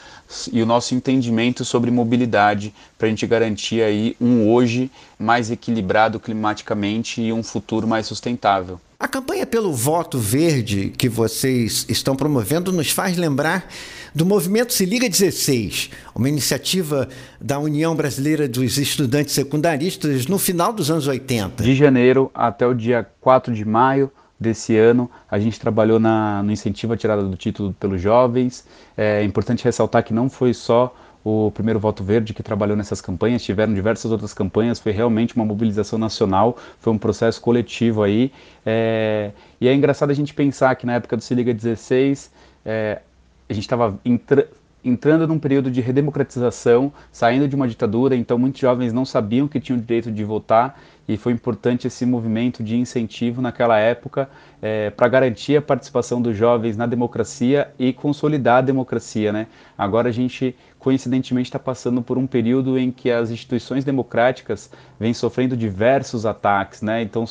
e 0.53 0.63
o 0.63 0.67
nosso 0.67 0.95
entendimento 0.95 1.65
sobre 1.65 1.91
mobilidade 1.91 2.75
para 2.97 3.07
a 3.07 3.11
gente 3.11 3.27
garantir 3.27 3.83
aí 3.83 4.17
um 4.21 4.51
hoje 4.51 4.91
mais 5.19 5.51
equilibrado 5.51 6.21
climaticamente 6.21 7.21
e 7.21 7.33
um 7.33 7.43
futuro 7.43 7.87
mais 7.87 8.07
sustentável. 8.07 8.81
A 9.01 9.07
campanha 9.07 9.47
pelo 9.47 9.73
voto 9.73 10.19
verde 10.19 10.93
que 10.99 11.09
vocês 11.09 11.87
estão 11.89 12.17
promovendo 12.17 12.73
nos 12.73 12.91
faz 12.91 13.17
lembrar 13.17 13.69
do 14.13 14.27
movimento 14.27 14.73
Se 14.73 14.85
Liga 14.85 15.09
16, 15.09 15.91
uma 16.15 16.29
iniciativa 16.29 17.09
da 17.41 17.61
União 17.61 17.95
Brasileira 17.95 18.49
dos 18.49 18.77
Estudantes 18.77 19.35
Secundaristas 19.35 20.27
no 20.27 20.37
final 20.37 20.73
dos 20.73 20.91
anos 20.91 21.07
80. 21.07 21.63
De 21.63 21.77
janeiro 21.77 22.29
até 22.35 22.67
o 22.67 22.75
dia 22.75 23.07
4 23.21 23.55
de 23.55 23.65
maio 23.65 24.11
desse 24.39 24.77
ano, 24.77 25.11
a 25.31 25.39
gente 25.39 25.59
trabalhou 25.59 25.99
na, 25.99 26.43
no 26.43 26.53
incentivo 26.53 26.93
à 26.93 26.97
tirada 26.97 27.23
do 27.23 27.37
título 27.37 27.73
pelos 27.73 28.01
jovens. 28.01 28.67
É 28.97 29.25
importante 29.25 29.65
ressaltar 29.65 30.05
que 30.05 30.15
não 30.15 30.31
foi 30.31 30.55
só 30.55 30.95
o 31.25 31.51
primeiro 31.51 31.81
Voto 31.81 32.05
Verde 32.05 32.33
que 32.33 32.43
trabalhou 32.43 32.77
nessas 32.77 33.01
campanhas, 33.01 33.43
tiveram 33.43 33.75
diversas 33.75 34.11
outras 34.11 34.33
campanhas, 34.33 34.79
foi 34.79 34.93
realmente 34.93 35.35
uma 35.35 35.45
mobilização 35.45 35.99
nacional, 35.99 36.57
foi 36.79 36.93
um 36.93 36.99
processo 36.99 37.41
coletivo 37.41 38.03
aí. 38.03 38.33
É, 38.65 39.33
e 39.61 39.69
é 39.69 39.75
engraçado 39.75 40.11
a 40.11 40.15
gente 40.15 40.33
pensar 40.33 40.75
que 40.77 40.87
na 40.87 40.95
época 40.95 41.17
do 41.17 41.23
Se 41.23 41.35
Liga 41.35 41.53
16, 41.53 42.31
é, 42.65 43.03
a 43.49 43.53
gente 43.53 43.65
estava 43.65 43.99
entrando 44.85 45.27
num 45.27 45.39
período 45.39 45.71
de 45.71 45.81
redemocratização, 45.81 46.93
saindo 47.11 47.49
de 47.49 47.57
uma 47.57 47.67
ditadura, 47.67 48.15
então 48.15 48.39
muitos 48.39 48.61
jovens 48.61 48.93
não 48.93 49.05
sabiam 49.05 49.49
que 49.49 49.61
tinham 49.61 49.79
o 49.79 49.83
direito 49.83 50.11
de 50.11 50.25
votar 50.25 50.81
e 51.09 51.17
foi 51.17 51.33
importante 51.33 51.87
esse 51.87 52.05
movimento 52.05 52.63
de 52.63 52.77
incentivo 52.77 53.41
naquela 53.41 53.79
época 53.79 54.29
é, 54.61 54.91
para 54.91 55.09
garantir 55.09 55.57
a 55.57 55.63
participação 55.63 56.21
dos 56.21 56.37
jovens 56.37 56.77
na 56.77 56.85
democracia 56.85 57.73
e 57.79 57.95
consolidar 57.95 58.59
a 58.59 58.61
democracia. 58.61 59.33
Né? 59.33 59.47
Agora 59.77 60.11
a 60.11 60.13
gente, 60.13 60.55
coincidentemente, 60.79 61.49
está 61.49 61.59
passando 61.59 62.03
por 62.03 62.19
um 62.19 62.27
período 62.27 62.79
em 62.79 62.91
que 62.91 63.11
as 63.11 63.31
instituições 63.31 63.85
democráticas 63.85 64.71
vêm 65.01 65.15
sofrendo 65.15 65.57
diversos 65.57 66.27
ataques, 66.27 66.83
né? 66.83 67.01
então 67.01 67.25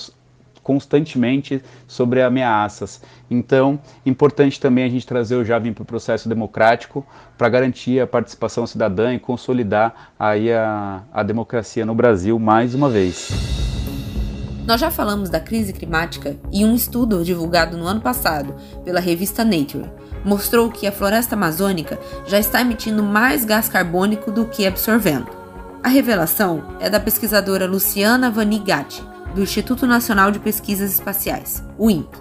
constantemente 0.63 1.63
sobre 1.87 2.21
ameaças. 2.21 3.01
Então, 3.31 3.79
importante 4.05 4.59
também 4.59 4.83
a 4.83 4.89
gente 4.89 5.07
trazer 5.07 5.37
o 5.37 5.45
jovem 5.45 5.71
para 5.71 5.83
o 5.83 5.85
processo 5.85 6.27
democrático 6.27 7.07
para 7.37 7.47
garantir 7.47 8.01
a 8.01 8.07
participação 8.07 8.67
cidadã 8.67 9.13
e 9.13 9.19
consolidar 9.19 10.11
aí 10.19 10.51
a, 10.51 11.03
a 11.13 11.23
democracia 11.23 11.85
no 11.85 11.95
Brasil 11.95 12.37
mais 12.37 12.75
uma 12.75 12.89
vez. 12.89 13.66
Nós 14.67 14.81
já 14.81 14.91
falamos 14.91 15.29
da 15.29 15.39
crise 15.39 15.71
climática 15.71 16.37
e 16.51 16.65
um 16.65 16.75
estudo 16.75 17.23
divulgado 17.23 17.77
no 17.77 17.87
ano 17.87 18.01
passado 18.01 18.53
pela 18.83 18.99
revista 18.99 19.45
Nature 19.45 19.89
mostrou 20.25 20.69
que 20.69 20.85
a 20.85 20.91
floresta 20.91 21.35
amazônica 21.35 21.97
já 22.25 22.37
está 22.37 22.59
emitindo 22.59 23.01
mais 23.01 23.45
gás 23.45 23.69
carbônico 23.69 24.29
do 24.29 24.45
que 24.45 24.67
absorvendo. 24.67 25.29
A 25.81 25.87
revelação 25.87 26.75
é 26.81 26.89
da 26.89 26.99
pesquisadora 26.99 27.65
Luciana 27.65 28.29
Vanigatti, 28.29 29.01
do 29.33 29.41
Instituto 29.41 29.87
Nacional 29.87 30.31
de 30.31 30.39
Pesquisas 30.39 30.91
Espaciais, 30.91 31.63
o 31.77 31.89
INPE. 31.89 32.17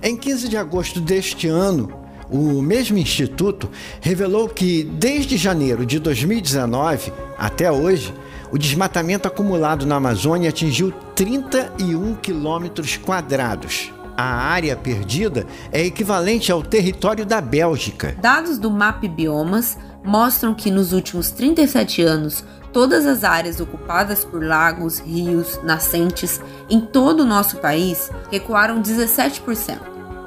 Em 0.00 0.16
15 0.16 0.48
de 0.48 0.56
agosto 0.56 1.00
deste 1.00 1.48
ano, 1.48 1.92
o 2.30 2.62
mesmo 2.62 2.98
instituto 2.98 3.68
revelou 4.00 4.48
que 4.48 4.84
desde 4.84 5.36
janeiro 5.36 5.84
de 5.84 5.98
2019 5.98 7.12
até 7.36 7.72
hoje, 7.72 8.14
o 8.50 8.58
desmatamento 8.58 9.28
acumulado 9.28 9.86
na 9.86 9.96
Amazônia 9.96 10.50
atingiu 10.50 10.92
31 11.14 12.14
quilômetros 12.16 12.96
quadrados. 12.96 13.92
A 14.16 14.24
área 14.24 14.76
perdida 14.76 15.46
é 15.70 15.84
equivalente 15.84 16.50
ao 16.50 16.62
território 16.62 17.24
da 17.24 17.40
Bélgica. 17.40 18.16
Dados 18.20 18.58
do 18.58 18.68
MAP 18.68 19.04
Biomas 19.04 19.78
mostram 20.04 20.54
que 20.54 20.72
nos 20.72 20.92
últimos 20.92 21.30
37 21.30 22.02
anos, 22.02 22.44
todas 22.72 23.06
as 23.06 23.22
áreas 23.22 23.60
ocupadas 23.60 24.24
por 24.24 24.42
lagos, 24.42 24.98
rios, 24.98 25.60
nascentes 25.62 26.40
em 26.68 26.80
todo 26.80 27.20
o 27.20 27.26
nosso 27.26 27.58
país 27.58 28.10
recuaram 28.30 28.82
17%. 28.82 29.78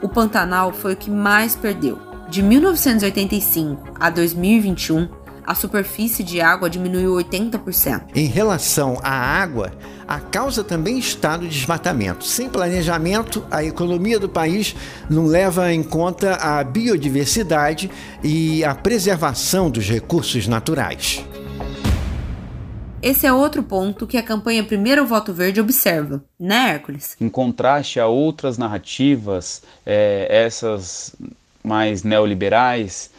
O 0.02 0.08
Pantanal 0.08 0.72
foi 0.72 0.94
o 0.94 0.98
que 0.98 1.12
mais 1.12 1.56
perdeu. 1.56 2.00
De 2.30 2.42
1985 2.42 3.96
a 4.00 4.10
2021, 4.10 5.10
a 5.46 5.56
superfície 5.56 6.24
de 6.24 6.42
água 6.42 6.70
diminuiu 6.70 7.14
80%. 7.14 8.04
Em 8.16 8.26
relação 8.26 8.98
à 9.04 9.12
água, 9.12 9.72
a 10.08 10.20
causa 10.20 10.64
também 10.64 11.00
está 11.00 11.38
no 11.38 11.48
desmatamento. 11.48 12.26
Sem 12.26 12.50
planejamento, 12.50 13.46
a 13.50 13.64
economia 13.64 14.20
do 14.20 14.28
país 14.28 14.76
não 15.10 15.26
leva 15.26 15.72
em 15.72 15.84
conta 15.84 16.36
a 16.36 16.64
biodiversidade 16.64 17.90
e 18.24 18.64
a 18.64 18.76
preservação 18.76 19.70
dos 19.70 19.88
recursos 19.88 20.48
naturais. 20.48 21.24
Esse 23.02 23.26
é 23.26 23.34
outro 23.34 23.64
ponto 23.64 24.06
que 24.06 24.16
a 24.16 24.22
campanha 24.22 24.64
Primeiro 24.64 25.08
Voto 25.08 25.34
Verde 25.34 25.60
observa, 25.60 26.24
né, 26.40 26.72
Hércules? 26.74 27.16
Em 27.20 27.30
contraste 27.30 28.00
a 28.00 28.06
outras 28.06 28.60
narrativas, 28.60 29.64
é, 29.84 30.28
essas 30.30 31.16
mais 31.64 32.04
neoliberais, 32.04 33.11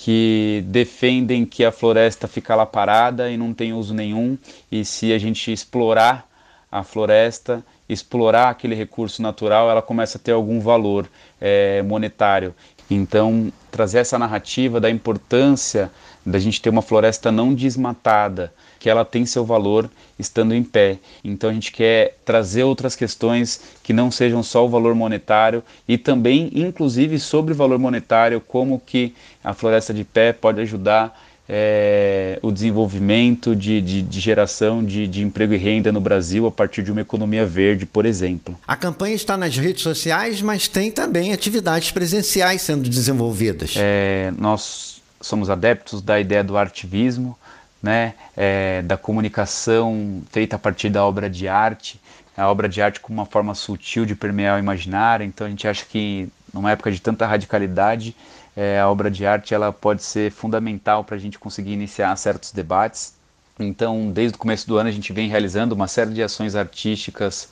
que 0.00 0.62
defendem 0.68 1.44
que 1.44 1.64
a 1.64 1.72
floresta 1.72 2.28
fica 2.28 2.54
lá 2.54 2.64
parada 2.64 3.28
e 3.28 3.36
não 3.36 3.52
tem 3.52 3.72
uso 3.72 3.92
nenhum, 3.92 4.38
e 4.70 4.84
se 4.84 5.12
a 5.12 5.18
gente 5.18 5.52
explorar 5.52 6.24
a 6.70 6.84
floresta, 6.84 7.64
explorar 7.88 8.48
aquele 8.48 8.76
recurso 8.76 9.20
natural, 9.20 9.68
ela 9.68 9.82
começa 9.82 10.16
a 10.16 10.20
ter 10.20 10.30
algum 10.30 10.60
valor 10.60 11.10
é, 11.40 11.82
monetário. 11.82 12.54
Então, 12.90 13.52
trazer 13.70 13.98
essa 13.98 14.18
narrativa 14.18 14.80
da 14.80 14.90
importância 14.90 15.90
da 16.24 16.38
gente 16.38 16.60
ter 16.60 16.70
uma 16.70 16.82
floresta 16.82 17.32
não 17.32 17.54
desmatada, 17.54 18.52
que 18.78 18.88
ela 18.88 19.04
tem 19.04 19.24
seu 19.24 19.44
valor 19.44 19.90
estando 20.18 20.54
em 20.54 20.62
pé. 20.62 20.98
Então 21.24 21.50
a 21.50 21.52
gente 21.52 21.72
quer 21.72 22.16
trazer 22.24 22.64
outras 22.64 22.94
questões 22.94 23.60
que 23.82 23.92
não 23.92 24.10
sejam 24.10 24.42
só 24.42 24.64
o 24.64 24.68
valor 24.68 24.94
monetário 24.94 25.62
e 25.86 25.96
também, 25.96 26.50
inclusive, 26.54 27.18
sobre 27.18 27.52
o 27.52 27.56
valor 27.56 27.78
monetário, 27.78 28.40
como 28.40 28.80
que 28.80 29.14
a 29.42 29.54
floresta 29.54 29.94
de 29.94 30.04
pé 30.04 30.32
pode 30.32 30.60
ajudar 30.60 31.18
é, 31.48 32.38
o 32.42 32.52
desenvolvimento 32.52 33.56
de, 33.56 33.80
de, 33.80 34.02
de 34.02 34.20
geração 34.20 34.84
de, 34.84 35.06
de, 35.06 35.22
emprego 35.22 35.54
e 35.54 35.56
renda 35.56 35.90
no 35.90 36.00
Brasil 36.00 36.46
a 36.46 36.50
partir 36.50 36.82
de 36.82 36.92
uma 36.92 37.00
economia 37.00 37.46
verde, 37.46 37.86
por 37.86 38.04
exemplo. 38.04 38.58
A 38.66 38.76
campanha 38.76 39.14
está 39.14 39.36
nas 39.36 39.56
redes 39.56 39.82
sociais, 39.82 40.42
mas 40.42 40.68
tem 40.68 40.90
também 40.90 41.32
atividades 41.32 41.90
presenciais 41.90 42.60
sendo 42.60 42.88
desenvolvidas. 42.88 43.74
É, 43.76 44.30
nós 44.36 45.00
somos 45.20 45.48
adeptos 45.48 46.02
da 46.02 46.20
ideia 46.20 46.44
do 46.44 46.58
artivismo, 46.58 47.36
né, 47.82 48.14
é, 48.36 48.82
da 48.82 48.96
comunicação 48.96 50.22
feita 50.30 50.56
a 50.56 50.58
partir 50.58 50.90
da 50.90 51.04
obra 51.04 51.30
de 51.30 51.48
arte, 51.48 51.98
a 52.36 52.48
obra 52.50 52.68
de 52.68 52.82
arte 52.82 53.00
como 53.00 53.18
uma 53.18 53.26
forma 53.26 53.54
sutil 53.54 54.04
de 54.04 54.14
permear 54.14 54.56
o 54.56 54.58
imaginário. 54.58 55.24
Então 55.24 55.46
a 55.46 55.50
gente 55.50 55.66
acha 55.66 55.84
que 55.84 56.28
numa 56.52 56.70
época 56.70 56.92
de 56.92 57.00
tanta 57.00 57.26
radicalidade, 57.26 58.14
é, 58.60 58.80
a 58.80 58.90
obra 58.90 59.08
de 59.08 59.24
arte 59.24 59.54
ela 59.54 59.72
pode 59.72 60.02
ser 60.02 60.32
fundamental 60.32 61.04
para 61.04 61.14
a 61.14 61.18
gente 61.18 61.38
conseguir 61.38 61.74
iniciar 61.74 62.16
certos 62.16 62.50
debates. 62.50 63.14
Então, 63.56 64.10
desde 64.10 64.34
o 64.34 64.38
começo 64.38 64.66
do 64.66 64.76
ano, 64.76 64.88
a 64.88 64.92
gente 64.92 65.12
vem 65.12 65.28
realizando 65.28 65.76
uma 65.76 65.86
série 65.86 66.12
de 66.12 66.20
ações 66.24 66.56
artísticas 66.56 67.50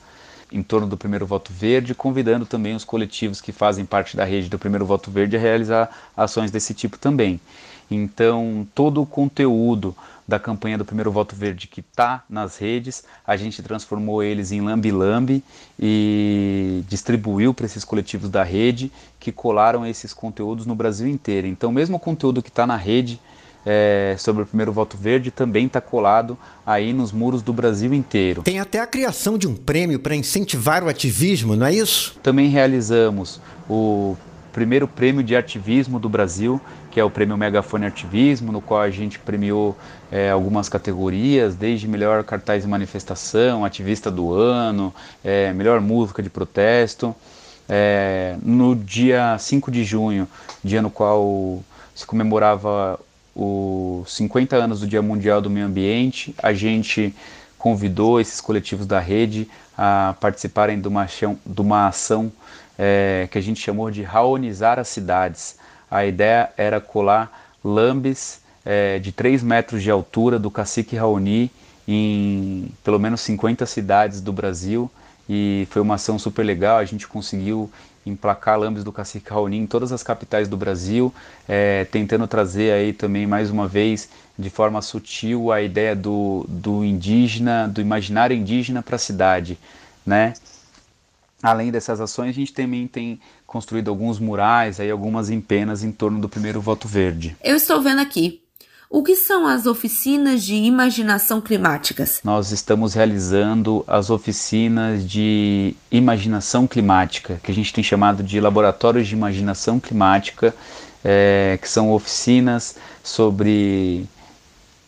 em 0.50 0.64
torno 0.64 0.88
do 0.88 0.96
Primeiro 0.96 1.24
Voto 1.24 1.52
Verde, 1.52 1.94
convidando 1.94 2.44
também 2.44 2.74
os 2.74 2.84
coletivos 2.84 3.40
que 3.40 3.52
fazem 3.52 3.84
parte 3.84 4.16
da 4.16 4.24
rede 4.24 4.48
do 4.48 4.58
Primeiro 4.58 4.84
Voto 4.84 5.08
Verde 5.08 5.36
a 5.36 5.38
realizar 5.38 5.96
ações 6.16 6.50
desse 6.50 6.74
tipo 6.74 6.98
também. 6.98 7.40
Então, 7.90 8.66
todo 8.74 9.02
o 9.02 9.06
conteúdo 9.06 9.94
da 10.26 10.38
campanha 10.40 10.76
do 10.76 10.84
Primeiro 10.84 11.12
Voto 11.12 11.36
Verde 11.36 11.68
que 11.68 11.80
está 11.80 12.24
nas 12.28 12.56
redes, 12.56 13.04
a 13.24 13.36
gente 13.36 13.62
transformou 13.62 14.22
eles 14.22 14.50
em 14.50 14.60
lambi-lambi 14.60 15.42
e 15.78 16.82
distribuiu 16.88 17.54
para 17.54 17.66
esses 17.66 17.84
coletivos 17.84 18.28
da 18.28 18.42
rede 18.42 18.90
que 19.20 19.30
colaram 19.30 19.86
esses 19.86 20.12
conteúdos 20.12 20.66
no 20.66 20.74
Brasil 20.74 21.06
inteiro. 21.06 21.46
Então, 21.46 21.70
mesmo 21.70 21.96
o 21.96 22.00
conteúdo 22.00 22.42
que 22.42 22.48
está 22.48 22.66
na 22.66 22.76
rede 22.76 23.20
é, 23.64 24.14
sobre 24.18 24.44
o 24.44 24.46
primeiro 24.46 24.72
voto 24.72 24.96
verde 24.96 25.32
também 25.32 25.66
está 25.66 25.80
colado 25.80 26.38
aí 26.64 26.92
nos 26.92 27.10
muros 27.10 27.42
do 27.42 27.52
Brasil 27.52 27.92
inteiro. 27.92 28.42
Tem 28.42 28.60
até 28.60 28.80
a 28.80 28.86
criação 28.86 29.36
de 29.36 29.48
um 29.48 29.56
prêmio 29.56 29.98
para 29.98 30.14
incentivar 30.14 30.84
o 30.84 30.88
ativismo, 30.88 31.56
não 31.56 31.66
é 31.66 31.74
isso? 31.74 32.16
Também 32.22 32.48
realizamos 32.48 33.40
o 33.68 34.16
primeiro 34.52 34.86
prêmio 34.86 35.22
de 35.22 35.34
ativismo 35.34 35.98
do 35.98 36.08
Brasil, 36.08 36.60
que 36.96 37.00
é 37.00 37.04
o 37.04 37.10
prêmio 37.10 37.36
Megafone 37.36 37.84
Ativismo, 37.84 38.50
no 38.50 38.62
qual 38.62 38.80
a 38.80 38.88
gente 38.88 39.18
premiou 39.18 39.76
é, 40.10 40.30
algumas 40.30 40.66
categorias, 40.66 41.54
desde 41.54 41.86
melhor 41.86 42.24
cartaz 42.24 42.62
de 42.62 42.68
manifestação, 42.70 43.66
ativista 43.66 44.10
do 44.10 44.32
ano, 44.32 44.94
é, 45.22 45.52
melhor 45.52 45.78
música 45.78 46.22
de 46.22 46.30
protesto. 46.30 47.14
É, 47.68 48.34
no 48.42 48.74
dia 48.74 49.36
5 49.38 49.70
de 49.70 49.84
junho, 49.84 50.26
dia 50.64 50.80
no 50.80 50.88
qual 50.88 51.62
se 51.94 52.06
comemorava 52.06 52.98
os 53.34 54.10
50 54.16 54.56
anos 54.56 54.80
do 54.80 54.86
Dia 54.86 55.02
Mundial 55.02 55.42
do 55.42 55.50
Meio 55.50 55.66
Ambiente, 55.66 56.34
a 56.42 56.54
gente 56.54 57.14
convidou 57.58 58.18
esses 58.18 58.40
coletivos 58.40 58.86
da 58.86 59.00
rede 59.00 59.46
a 59.76 60.14
participarem 60.18 60.80
de 60.80 60.88
uma, 60.88 61.04
de 61.04 61.60
uma 61.60 61.88
ação 61.88 62.32
é, 62.78 63.28
que 63.30 63.36
a 63.36 63.42
gente 63.42 63.60
chamou 63.60 63.90
de 63.90 64.02
raonizar 64.02 64.78
as 64.78 64.88
cidades. 64.88 65.58
A 65.90 66.04
ideia 66.04 66.50
era 66.56 66.80
colar 66.80 67.50
lambes 67.64 68.40
é, 68.64 68.98
de 68.98 69.12
3 69.12 69.42
metros 69.42 69.82
de 69.82 69.90
altura 69.90 70.38
do 70.38 70.50
cacique 70.50 70.96
Raoni 70.96 71.50
em 71.86 72.68
pelo 72.82 72.98
menos 72.98 73.20
50 73.20 73.64
cidades 73.66 74.20
do 74.20 74.32
Brasil 74.32 74.90
e 75.28 75.66
foi 75.70 75.82
uma 75.82 75.94
ação 75.94 76.18
super 76.18 76.44
legal. 76.44 76.78
A 76.78 76.84
gente 76.84 77.06
conseguiu 77.06 77.70
emplacar 78.04 78.58
lambes 78.58 78.84
do 78.84 78.92
cacique 78.92 79.30
Raoni 79.30 79.58
em 79.58 79.66
todas 79.66 79.90
as 79.90 80.02
capitais 80.02 80.48
do 80.48 80.56
Brasil, 80.56 81.12
é, 81.48 81.84
tentando 81.86 82.26
trazer 82.26 82.72
aí 82.72 82.92
também 82.92 83.26
mais 83.26 83.50
uma 83.50 83.66
vez 83.66 84.08
de 84.38 84.48
forma 84.50 84.80
sutil 84.80 85.50
a 85.50 85.60
ideia 85.60 85.96
do, 85.96 86.44
do 86.48 86.84
indígena, 86.84 87.66
do 87.66 87.80
imaginário 87.80 88.36
indígena 88.36 88.82
para 88.82 88.96
a 88.96 88.98
cidade, 88.98 89.58
né? 90.04 90.34
Além 91.42 91.70
dessas 91.70 92.00
ações, 92.00 92.30
a 92.30 92.32
gente 92.32 92.52
também 92.52 92.86
tem 92.86 93.20
construído 93.56 93.88
alguns 93.88 94.18
murais, 94.18 94.78
aí 94.78 94.90
algumas 94.90 95.30
empenas 95.30 95.82
em 95.82 95.90
torno 95.90 96.20
do 96.20 96.28
primeiro 96.28 96.60
voto 96.60 96.86
verde. 96.86 97.34
Eu 97.42 97.56
estou 97.56 97.80
vendo 97.80 98.02
aqui. 98.02 98.42
O 98.90 99.02
que 99.02 99.16
são 99.16 99.46
as 99.46 99.64
oficinas 99.64 100.44
de 100.44 100.54
imaginação 100.54 101.40
climáticas? 101.40 102.20
Nós 102.22 102.52
estamos 102.52 102.92
realizando 102.92 103.82
as 103.88 104.10
oficinas 104.10 105.08
de 105.08 105.74
imaginação 105.90 106.66
climática, 106.66 107.40
que 107.42 107.50
a 107.50 107.54
gente 107.54 107.72
tem 107.72 107.82
chamado 107.82 108.22
de 108.22 108.38
laboratórios 108.38 109.08
de 109.08 109.14
imaginação 109.14 109.80
climática, 109.80 110.54
é, 111.02 111.58
que 111.60 111.68
são 111.68 111.90
oficinas 111.90 112.76
sobre 113.02 114.04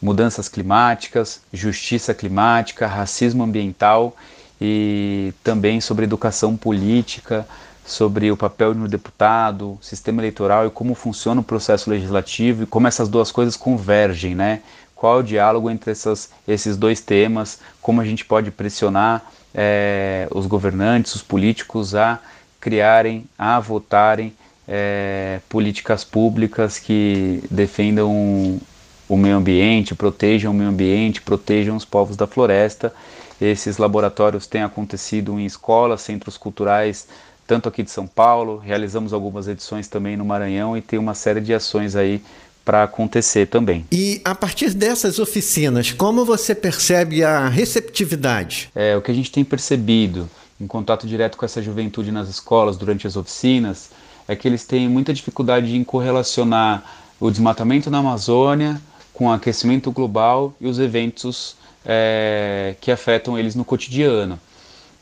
mudanças 0.01 0.47
climáticas, 0.47 1.41
justiça 1.51 2.13
climática, 2.13 2.87
racismo 2.87 3.43
ambiental 3.43 4.15
e 4.61 5.33
também 5.43 5.81
sobre 5.81 6.05
educação 6.05 6.55
política, 6.55 7.49
sobre 7.89 8.31
o 8.31 8.37
papel 8.37 8.73
um 8.73 8.87
deputado, 8.87 9.79
sistema 9.81 10.21
eleitoral 10.21 10.67
e 10.67 10.71
como 10.71 10.95
funciona 10.95 11.41
o 11.41 11.45
processo 11.45 11.89
legislativo 11.89 12.63
e 12.63 12.67
como 12.67 12.87
essas 12.87 13.09
duas 13.09 13.33
coisas 13.33 13.57
convergem, 13.57 14.35
né? 14.35 14.61
Qual 14.95 15.17
é 15.17 15.21
o 15.21 15.23
diálogo 15.23 15.71
entre 15.71 15.91
essas, 15.91 16.31
esses 16.47 16.77
dois 16.77 17.01
temas, 17.01 17.59
como 17.81 18.01
a 18.01 18.05
gente 18.05 18.27
pode 18.27 18.51
pressionar 18.51 19.25
é, 19.55 20.29
os 20.31 20.45
governantes, 20.45 21.15
os 21.15 21.23
políticos 21.23 21.95
a 21.95 22.19
criarem, 22.61 23.25
a 23.39 23.59
votarem 23.59 24.35
é, 24.67 25.41
políticas 25.49 26.05
públicas 26.05 26.79
que 26.79 27.43
defendam 27.51 28.61
o 29.09 29.17
meio 29.17 29.37
ambiente, 29.37 29.95
protejam 29.95 30.53
o 30.53 30.55
meio 30.55 30.69
ambiente, 30.69 31.23
protejam 31.23 31.75
os 31.75 31.87
povos 31.87 32.17
da 32.17 32.27
floresta 32.27 32.93
esses 33.41 33.79
laboratórios 33.79 34.47
têm 34.47 34.63
acontecido 34.63 35.39
em 35.39 35.47
escolas, 35.47 36.03
centros 36.03 36.37
culturais, 36.37 37.07
tanto 37.49 37.67
aqui 37.67 37.83
de 37.83 37.91
São 37.91 38.07
Paulo, 38.07 38.59
realizamos 38.59 39.15
algumas 39.15 39.49
edições 39.49 39.89
também 39.89 40.19
no 40.19 40.25
Maranhão 40.25 40.77
e 40.77 40.83
tem 40.83 40.99
uma 40.99 41.15
série 41.15 41.41
de 41.41 41.55
ações 41.55 41.97
aí 41.97 42.23
para 42.63 42.83
acontecer 42.83 43.47
também. 43.47 43.87
E 43.91 44.21
a 44.23 44.35
partir 44.35 44.75
dessas 44.75 45.19
oficinas, 45.19 45.91
como 45.91 46.27
você 46.27 46.55
percebe 46.55 47.25
a 47.25 47.49
receptividade? 47.49 48.71
É, 48.75 48.95
o 48.95 49.01
que 49.01 49.11
a 49.11 49.15
gente 49.15 49.33
tem 49.33 49.43
percebido 49.43 50.29
em 50.61 50.67
contato 50.67 51.07
direto 51.07 51.39
com 51.39 51.47
essa 51.47 51.63
juventude 51.63 52.13
nas 52.13 52.29
escolas 52.29 52.77
durante 52.77 53.07
as 53.07 53.17
oficinas 53.17 53.89
é 54.29 54.37
que 54.37 54.47
eles 54.47 54.67
têm 54.67 54.87
muita 54.87 55.15
dificuldade 55.15 55.75
em 55.75 55.83
correlacionar 55.83 56.85
o 57.19 57.31
desmatamento 57.31 57.91
na 57.91 57.99
Amazônia 57.99 58.79
com 59.15 59.29
o 59.29 59.33
aquecimento 59.33 59.91
global 59.91 60.53
e 60.61 60.67
os 60.67 60.79
eventos 60.79 61.57
é, 61.83 62.77
que 62.79 62.91
afetam 62.91 63.39
eles 63.39 63.55
no 63.55 63.65
cotidiano. 63.65 64.39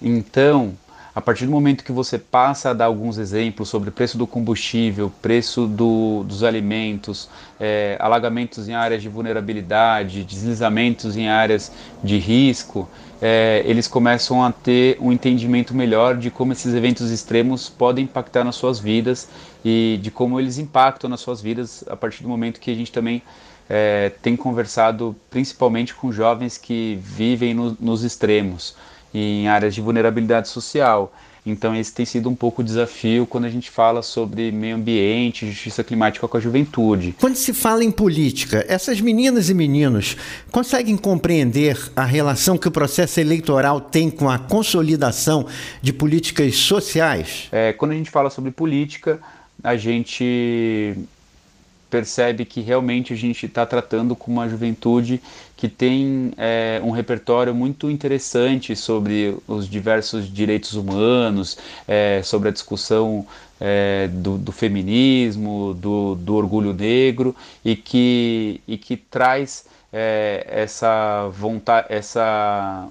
Então, 0.00 0.74
a 1.16 1.20
partir 1.22 1.46
do 1.46 1.50
momento 1.50 1.82
que 1.82 1.92
você 1.92 2.18
passa 2.18 2.68
a 2.68 2.72
dar 2.74 2.84
alguns 2.84 3.16
exemplos 3.16 3.70
sobre 3.70 3.90
preço 3.90 4.18
do 4.18 4.26
combustível, 4.26 5.10
preço 5.22 5.66
do, 5.66 6.22
dos 6.24 6.44
alimentos, 6.44 7.30
é, 7.58 7.96
alagamentos 7.98 8.68
em 8.68 8.74
áreas 8.74 9.00
de 9.00 9.08
vulnerabilidade, 9.08 10.22
deslizamentos 10.22 11.16
em 11.16 11.26
áreas 11.26 11.72
de 12.04 12.18
risco, 12.18 12.86
é, 13.22 13.62
eles 13.64 13.88
começam 13.88 14.44
a 14.44 14.52
ter 14.52 14.98
um 15.00 15.10
entendimento 15.10 15.74
melhor 15.74 16.18
de 16.18 16.30
como 16.30 16.52
esses 16.52 16.74
eventos 16.74 17.10
extremos 17.10 17.70
podem 17.70 18.04
impactar 18.04 18.44
nas 18.44 18.56
suas 18.56 18.78
vidas 18.78 19.26
e 19.64 19.98
de 20.02 20.10
como 20.10 20.38
eles 20.38 20.58
impactam 20.58 21.08
nas 21.08 21.20
suas 21.20 21.40
vidas 21.40 21.82
a 21.88 21.96
partir 21.96 22.24
do 22.24 22.28
momento 22.28 22.60
que 22.60 22.70
a 22.70 22.74
gente 22.74 22.92
também 22.92 23.22
é, 23.70 24.12
tem 24.20 24.36
conversado 24.36 25.16
principalmente 25.30 25.94
com 25.94 26.12
jovens 26.12 26.58
que 26.58 26.98
vivem 27.00 27.54
no, 27.54 27.74
nos 27.80 28.04
extremos, 28.04 28.76
em 29.14 29.48
áreas 29.48 29.74
de 29.74 29.80
vulnerabilidade 29.80 30.48
social. 30.48 31.12
Então, 31.46 31.76
esse 31.76 31.92
tem 31.92 32.04
sido 32.04 32.28
um 32.28 32.34
pouco 32.34 32.60
o 32.60 32.64
desafio 32.64 33.24
quando 33.24 33.44
a 33.44 33.48
gente 33.48 33.70
fala 33.70 34.02
sobre 34.02 34.50
meio 34.50 34.74
ambiente, 34.74 35.46
justiça 35.46 35.84
climática 35.84 36.26
com 36.26 36.36
a 36.36 36.40
juventude. 36.40 37.14
Quando 37.20 37.36
se 37.36 37.54
fala 37.54 37.84
em 37.84 37.90
política, 37.92 38.64
essas 38.68 39.00
meninas 39.00 39.48
e 39.48 39.54
meninos 39.54 40.16
conseguem 40.50 40.96
compreender 40.96 41.78
a 41.94 42.04
relação 42.04 42.58
que 42.58 42.66
o 42.66 42.70
processo 42.72 43.20
eleitoral 43.20 43.80
tem 43.80 44.10
com 44.10 44.28
a 44.28 44.40
consolidação 44.40 45.46
de 45.80 45.92
políticas 45.92 46.56
sociais? 46.56 47.48
É, 47.52 47.72
quando 47.72 47.92
a 47.92 47.94
gente 47.94 48.10
fala 48.10 48.28
sobre 48.28 48.50
política, 48.50 49.20
a 49.62 49.76
gente 49.76 50.96
percebe 51.88 52.44
que 52.44 52.60
realmente 52.60 53.12
a 53.12 53.16
gente 53.16 53.46
está 53.46 53.64
tratando 53.64 54.16
com 54.16 54.32
uma 54.32 54.48
juventude 54.48 55.20
que 55.56 55.68
tem 55.68 56.32
é, 56.36 56.80
um 56.84 56.90
repertório 56.90 57.54
muito 57.54 57.90
interessante 57.90 58.76
sobre 58.76 59.36
os 59.48 59.68
diversos 59.68 60.30
direitos 60.30 60.74
humanos, 60.74 61.56
é, 61.88 62.20
sobre 62.22 62.50
a 62.50 62.52
discussão 62.52 63.26
é, 63.58 64.08
do, 64.08 64.36
do, 64.36 64.52
feminismo, 64.52 65.72
do, 65.74 66.14
do, 66.14 66.34
orgulho 66.34 66.74
negro 66.74 67.34
e 67.64 67.74
que, 67.74 68.60
e 68.68 68.76
que 68.76 68.96
traz 68.98 69.64
é, 69.90 70.46
essa 70.46 71.28
vontade, 71.28 71.86
essa 71.88 72.88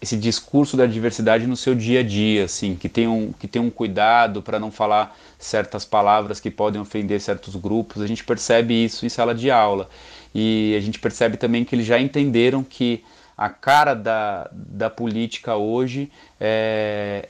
esse 0.00 0.16
discurso 0.16 0.76
da 0.76 0.86
diversidade 0.86 1.46
no 1.46 1.56
seu 1.56 1.74
dia 1.74 2.00
a 2.00 2.02
dia, 2.02 2.44
assim, 2.44 2.74
que 2.74 2.88
tem 2.88 3.06
um, 3.06 3.32
que 3.32 3.46
tem 3.46 3.60
um 3.60 3.68
cuidado 3.68 4.40
para 4.40 4.58
não 4.58 4.70
falar 4.70 5.16
certas 5.38 5.84
palavras 5.84 6.40
que 6.40 6.50
podem 6.50 6.80
ofender 6.80 7.20
certos 7.20 7.54
grupos. 7.54 8.00
A 8.00 8.06
gente 8.06 8.24
percebe 8.24 8.84
isso 8.84 9.04
em 9.04 9.10
sala 9.10 9.34
de 9.34 9.50
aula. 9.50 9.88
E 10.34 10.74
a 10.76 10.80
gente 10.80 10.98
percebe 10.98 11.36
também 11.36 11.64
que 11.64 11.74
eles 11.74 11.86
já 11.86 12.00
entenderam 12.00 12.64
que 12.64 13.04
a 13.36 13.48
cara 13.48 13.94
da, 13.94 14.48
da 14.52 14.88
política 14.88 15.56
hoje 15.56 16.10
é, 16.40 17.28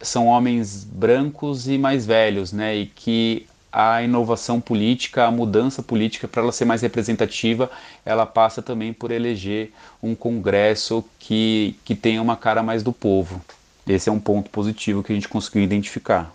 são 0.00 0.26
homens 0.26 0.84
brancos 0.84 1.68
e 1.68 1.78
mais 1.78 2.06
velhos, 2.06 2.52
né? 2.52 2.76
E 2.76 2.86
que 2.86 3.46
a 3.72 4.02
inovação 4.02 4.60
política, 4.60 5.24
a 5.24 5.30
mudança 5.30 5.82
política, 5.82 6.28
para 6.28 6.42
ela 6.42 6.52
ser 6.52 6.66
mais 6.66 6.82
representativa, 6.82 7.70
ela 8.04 8.26
passa 8.26 8.60
também 8.60 8.92
por 8.92 9.10
eleger 9.10 9.72
um 10.02 10.14
Congresso 10.14 11.02
que, 11.18 11.76
que 11.84 11.94
tenha 11.94 12.20
uma 12.20 12.36
cara 12.36 12.62
mais 12.62 12.82
do 12.82 12.92
povo. 12.92 13.40
Esse 13.86 14.08
é 14.08 14.12
um 14.12 14.20
ponto 14.20 14.50
positivo 14.50 15.02
que 15.02 15.12
a 15.12 15.14
gente 15.14 15.28
conseguiu 15.28 15.62
identificar. 15.62 16.30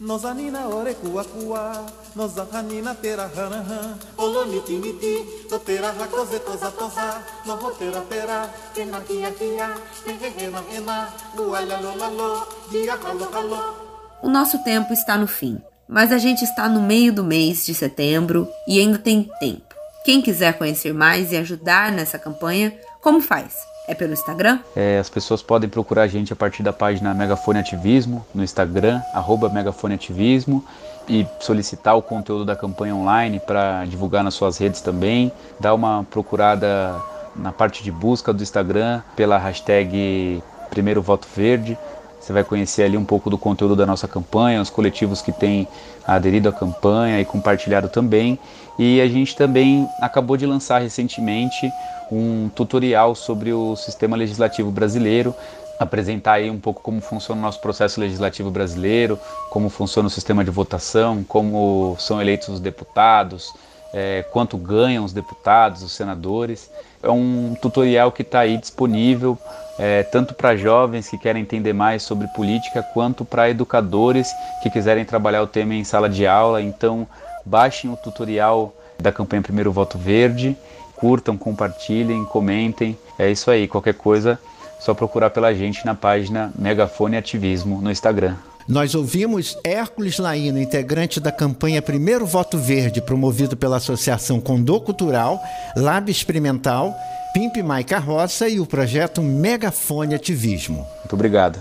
Noza 0.00 0.32
nina 0.34 0.66
ore 0.66 0.94
kua 0.94 1.24
kua 1.24 1.86
Noza 2.16 2.46
hanina 2.52 2.94
tera 2.94 3.28
hana 3.36 3.62
han 3.62 3.98
Olo 4.16 4.44
niti 4.46 4.78
niti 4.78 5.26
To 5.50 5.58
tera 5.58 5.92
hakose 5.92 6.38
toza 6.38 6.70
toza 6.70 7.22
No 7.46 7.56
ho 7.56 7.70
tera 7.70 8.00
tera 8.08 8.48
Kena 8.74 9.00
kia 9.00 9.30
kia 9.30 9.68
Hehe 10.06 10.30
hena 10.38 10.62
hena 10.72 11.08
Luala 11.36 11.80
lola 11.82 12.08
lo 12.08 12.46
Dia 12.72 12.96
halo 12.96 13.28
halo 13.30 13.74
O 14.22 14.28
nosso 14.30 14.64
tempo 14.64 14.92
está 14.92 15.18
no 15.18 15.26
fim, 15.26 15.58
mas 15.88 16.12
a 16.12 16.18
gente 16.18 16.44
está 16.44 16.68
no 16.68 16.80
meio 16.80 17.12
do 17.12 17.24
mês 17.24 17.64
de 17.64 17.74
setembro 17.74 18.46
e 18.68 18.78
ainda 18.78 18.98
tem 18.98 19.30
tempo. 19.40 19.74
Quem 20.04 20.20
quiser 20.20 20.58
conhecer 20.58 20.92
mais 20.92 21.32
e 21.32 21.38
ajudar 21.38 21.90
nessa 21.90 22.18
campanha, 22.18 22.70
como 23.00 23.22
faz? 23.22 23.69
É 23.90 23.94
pelo 23.94 24.12
Instagram? 24.12 24.60
É, 24.76 25.00
as 25.00 25.10
pessoas 25.10 25.42
podem 25.42 25.68
procurar 25.68 26.02
a 26.02 26.06
gente 26.06 26.32
a 26.32 26.36
partir 26.36 26.62
da 26.62 26.72
página 26.72 27.12
Megafone 27.12 27.58
Ativismo 27.58 28.24
no 28.32 28.44
Instagram, 28.44 29.02
arroba 29.12 29.48
Megafone 29.48 29.96
Ativismo, 29.96 30.64
e 31.08 31.26
solicitar 31.40 31.96
o 31.96 32.02
conteúdo 32.02 32.44
da 32.44 32.54
campanha 32.54 32.94
online 32.94 33.40
para 33.40 33.84
divulgar 33.86 34.22
nas 34.22 34.34
suas 34.34 34.58
redes 34.58 34.80
também. 34.80 35.32
Dá 35.58 35.74
uma 35.74 36.06
procurada 36.08 36.94
na 37.34 37.50
parte 37.50 37.82
de 37.82 37.90
busca 37.90 38.32
do 38.32 38.44
Instagram 38.44 39.02
pela 39.16 39.36
hashtag 39.38 40.40
Primeiro 40.70 41.02
Voto 41.02 41.26
Verde. 41.34 41.76
Você 42.20 42.32
vai 42.32 42.44
conhecer 42.44 42.82
ali 42.82 42.96
um 42.96 43.04
pouco 43.04 43.30
do 43.30 43.38
conteúdo 43.38 43.74
da 43.74 43.86
nossa 43.86 44.06
campanha, 44.06 44.60
os 44.60 44.68
coletivos 44.68 45.22
que 45.22 45.32
têm 45.32 45.66
aderido 46.06 46.50
à 46.50 46.52
campanha 46.52 47.18
e 47.20 47.24
compartilhado 47.24 47.88
também. 47.88 48.38
E 48.78 49.00
a 49.00 49.08
gente 49.08 49.34
também 49.34 49.88
acabou 50.00 50.36
de 50.36 50.44
lançar 50.44 50.80
recentemente 50.80 51.72
um 52.12 52.50
tutorial 52.54 53.14
sobre 53.14 53.52
o 53.52 53.74
sistema 53.74 54.16
legislativo 54.16 54.70
brasileiro, 54.70 55.34
apresentar 55.78 56.34
aí 56.34 56.50
um 56.50 56.58
pouco 56.58 56.82
como 56.82 57.00
funciona 57.00 57.40
o 57.40 57.42
nosso 57.42 57.58
processo 57.60 57.98
legislativo 57.98 58.50
brasileiro, 58.50 59.18
como 59.48 59.70
funciona 59.70 60.08
o 60.08 60.10
sistema 60.10 60.44
de 60.44 60.50
votação, 60.50 61.24
como 61.24 61.96
são 61.98 62.20
eleitos 62.20 62.48
os 62.48 62.60
deputados, 62.60 63.54
é, 63.94 64.24
quanto 64.30 64.58
ganham 64.58 65.04
os 65.04 65.12
deputados, 65.12 65.82
os 65.82 65.92
senadores. 65.92 66.70
É 67.02 67.10
um 67.10 67.54
tutorial 67.60 68.12
que 68.12 68.22
está 68.22 68.40
aí 68.40 68.58
disponível 68.58 69.38
é, 69.80 70.02
tanto 70.02 70.34
para 70.34 70.56
jovens 70.56 71.08
que 71.08 71.16
querem 71.16 71.42
entender 71.42 71.72
mais 71.72 72.02
sobre 72.02 72.28
política, 72.28 72.82
quanto 72.82 73.24
para 73.24 73.48
educadores 73.48 74.30
que 74.62 74.68
quiserem 74.68 75.04
trabalhar 75.04 75.42
o 75.42 75.46
tema 75.46 75.74
em 75.74 75.84
sala 75.84 76.08
de 76.08 76.26
aula. 76.26 76.60
Então, 76.60 77.08
baixem 77.46 77.90
o 77.90 77.96
tutorial 77.96 78.74
da 78.98 79.10
campanha 79.10 79.42
Primeiro 79.42 79.72
Voto 79.72 79.96
Verde 79.96 80.56
curtam, 81.00 81.38
compartilhem, 81.38 82.26
comentem. 82.26 82.96
É 83.18 83.30
isso 83.30 83.50
aí. 83.50 83.66
Qualquer 83.66 83.94
coisa, 83.94 84.38
só 84.78 84.92
procurar 84.92 85.30
pela 85.30 85.54
gente 85.54 85.84
na 85.86 85.94
página 85.94 86.52
Megafone 86.54 87.16
Ativismo 87.16 87.80
no 87.80 87.90
Instagram. 87.90 88.36
Nós 88.68 88.94
ouvimos 88.94 89.58
Hércules 89.64 90.18
Laíno, 90.18 90.60
integrante 90.60 91.18
da 91.18 91.32
campanha 91.32 91.82
Primeiro 91.82 92.24
Voto 92.26 92.58
Verde, 92.58 93.00
promovido 93.00 93.56
pela 93.56 93.78
Associação 93.78 94.40
Condor 94.40 94.80
Cultural, 94.82 95.40
Lab 95.76 96.10
Experimental, 96.10 96.94
Pimp 97.34 97.56
Mai 97.58 97.84
Carroça 97.84 98.48
e 98.48 98.60
o 98.60 98.66
projeto 98.66 99.22
Megafone 99.22 100.14
Ativismo. 100.14 100.86
Muito 100.98 101.14
obrigado. 101.14 101.58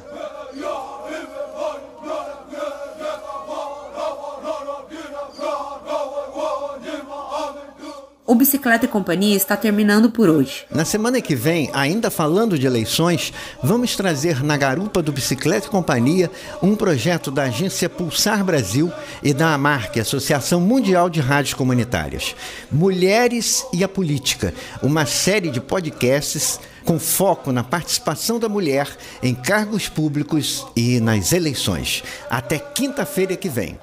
O 8.30 8.36
Bicicleta 8.36 8.86
e 8.86 8.88
Companhia 8.88 9.36
está 9.36 9.58
terminando 9.58 10.12
por 10.12 10.30
hoje. 10.30 10.64
Na 10.70 10.86
semana 10.86 11.20
que 11.20 11.34
vem, 11.34 11.68
ainda 11.74 12.12
falando 12.12 12.60
de 12.60 12.68
eleições, 12.68 13.34
vamos 13.64 13.96
trazer 13.96 14.44
na 14.44 14.56
garupa 14.56 15.02
do 15.02 15.12
Bicicleta 15.12 15.66
e 15.66 15.72
Companhia 15.72 16.30
um 16.62 16.76
projeto 16.76 17.32
da 17.32 17.46
agência 17.46 17.90
Pulsar 17.90 18.44
Brasil 18.44 18.94
e 19.24 19.34
da 19.34 19.56
AMARC, 19.56 20.00
Associação 20.00 20.62
Mundial 20.62 21.10
de 21.10 21.20
Rádios 21.20 21.56
Comunitárias. 21.56 22.36
Mulheres 22.72 23.66
e 23.74 23.84
a 23.84 23.88
Política, 23.88 24.54
uma 24.84 25.08
série 25.08 25.50
de 25.50 25.60
podcasts 25.60 26.60
com 26.86 27.00
foco 27.00 27.52
na 27.52 27.64
participação 27.64 28.38
da 28.38 28.48
mulher 28.48 28.88
em 29.24 29.34
cargos 29.34 29.90
públicos 29.90 30.68
e 30.76 31.00
nas 31.00 31.34
eleições. 31.34 32.04
Até 32.30 32.60
quinta-feira 32.60 33.36
que 33.36 33.50
vem. 33.50 33.80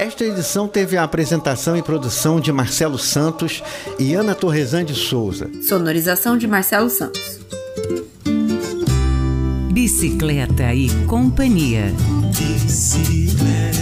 Esta 0.00 0.24
edição 0.24 0.66
teve 0.66 0.96
a 0.96 1.04
apresentação 1.04 1.76
e 1.76 1.82
produção 1.82 2.40
de 2.40 2.50
Marcelo 2.50 2.98
Santos 2.98 3.62
e 3.98 4.14
Ana 4.14 4.34
Torresan 4.34 4.82
de 4.82 4.94
Souza. 4.94 5.50
Sonorização 5.68 6.38
de 6.38 6.48
Marcelo 6.48 6.88
Santos. 6.88 7.38
Bicicleta 9.70 10.72
e 10.72 10.88
Companhia. 11.04 11.92
Bicicleta. 12.34 13.79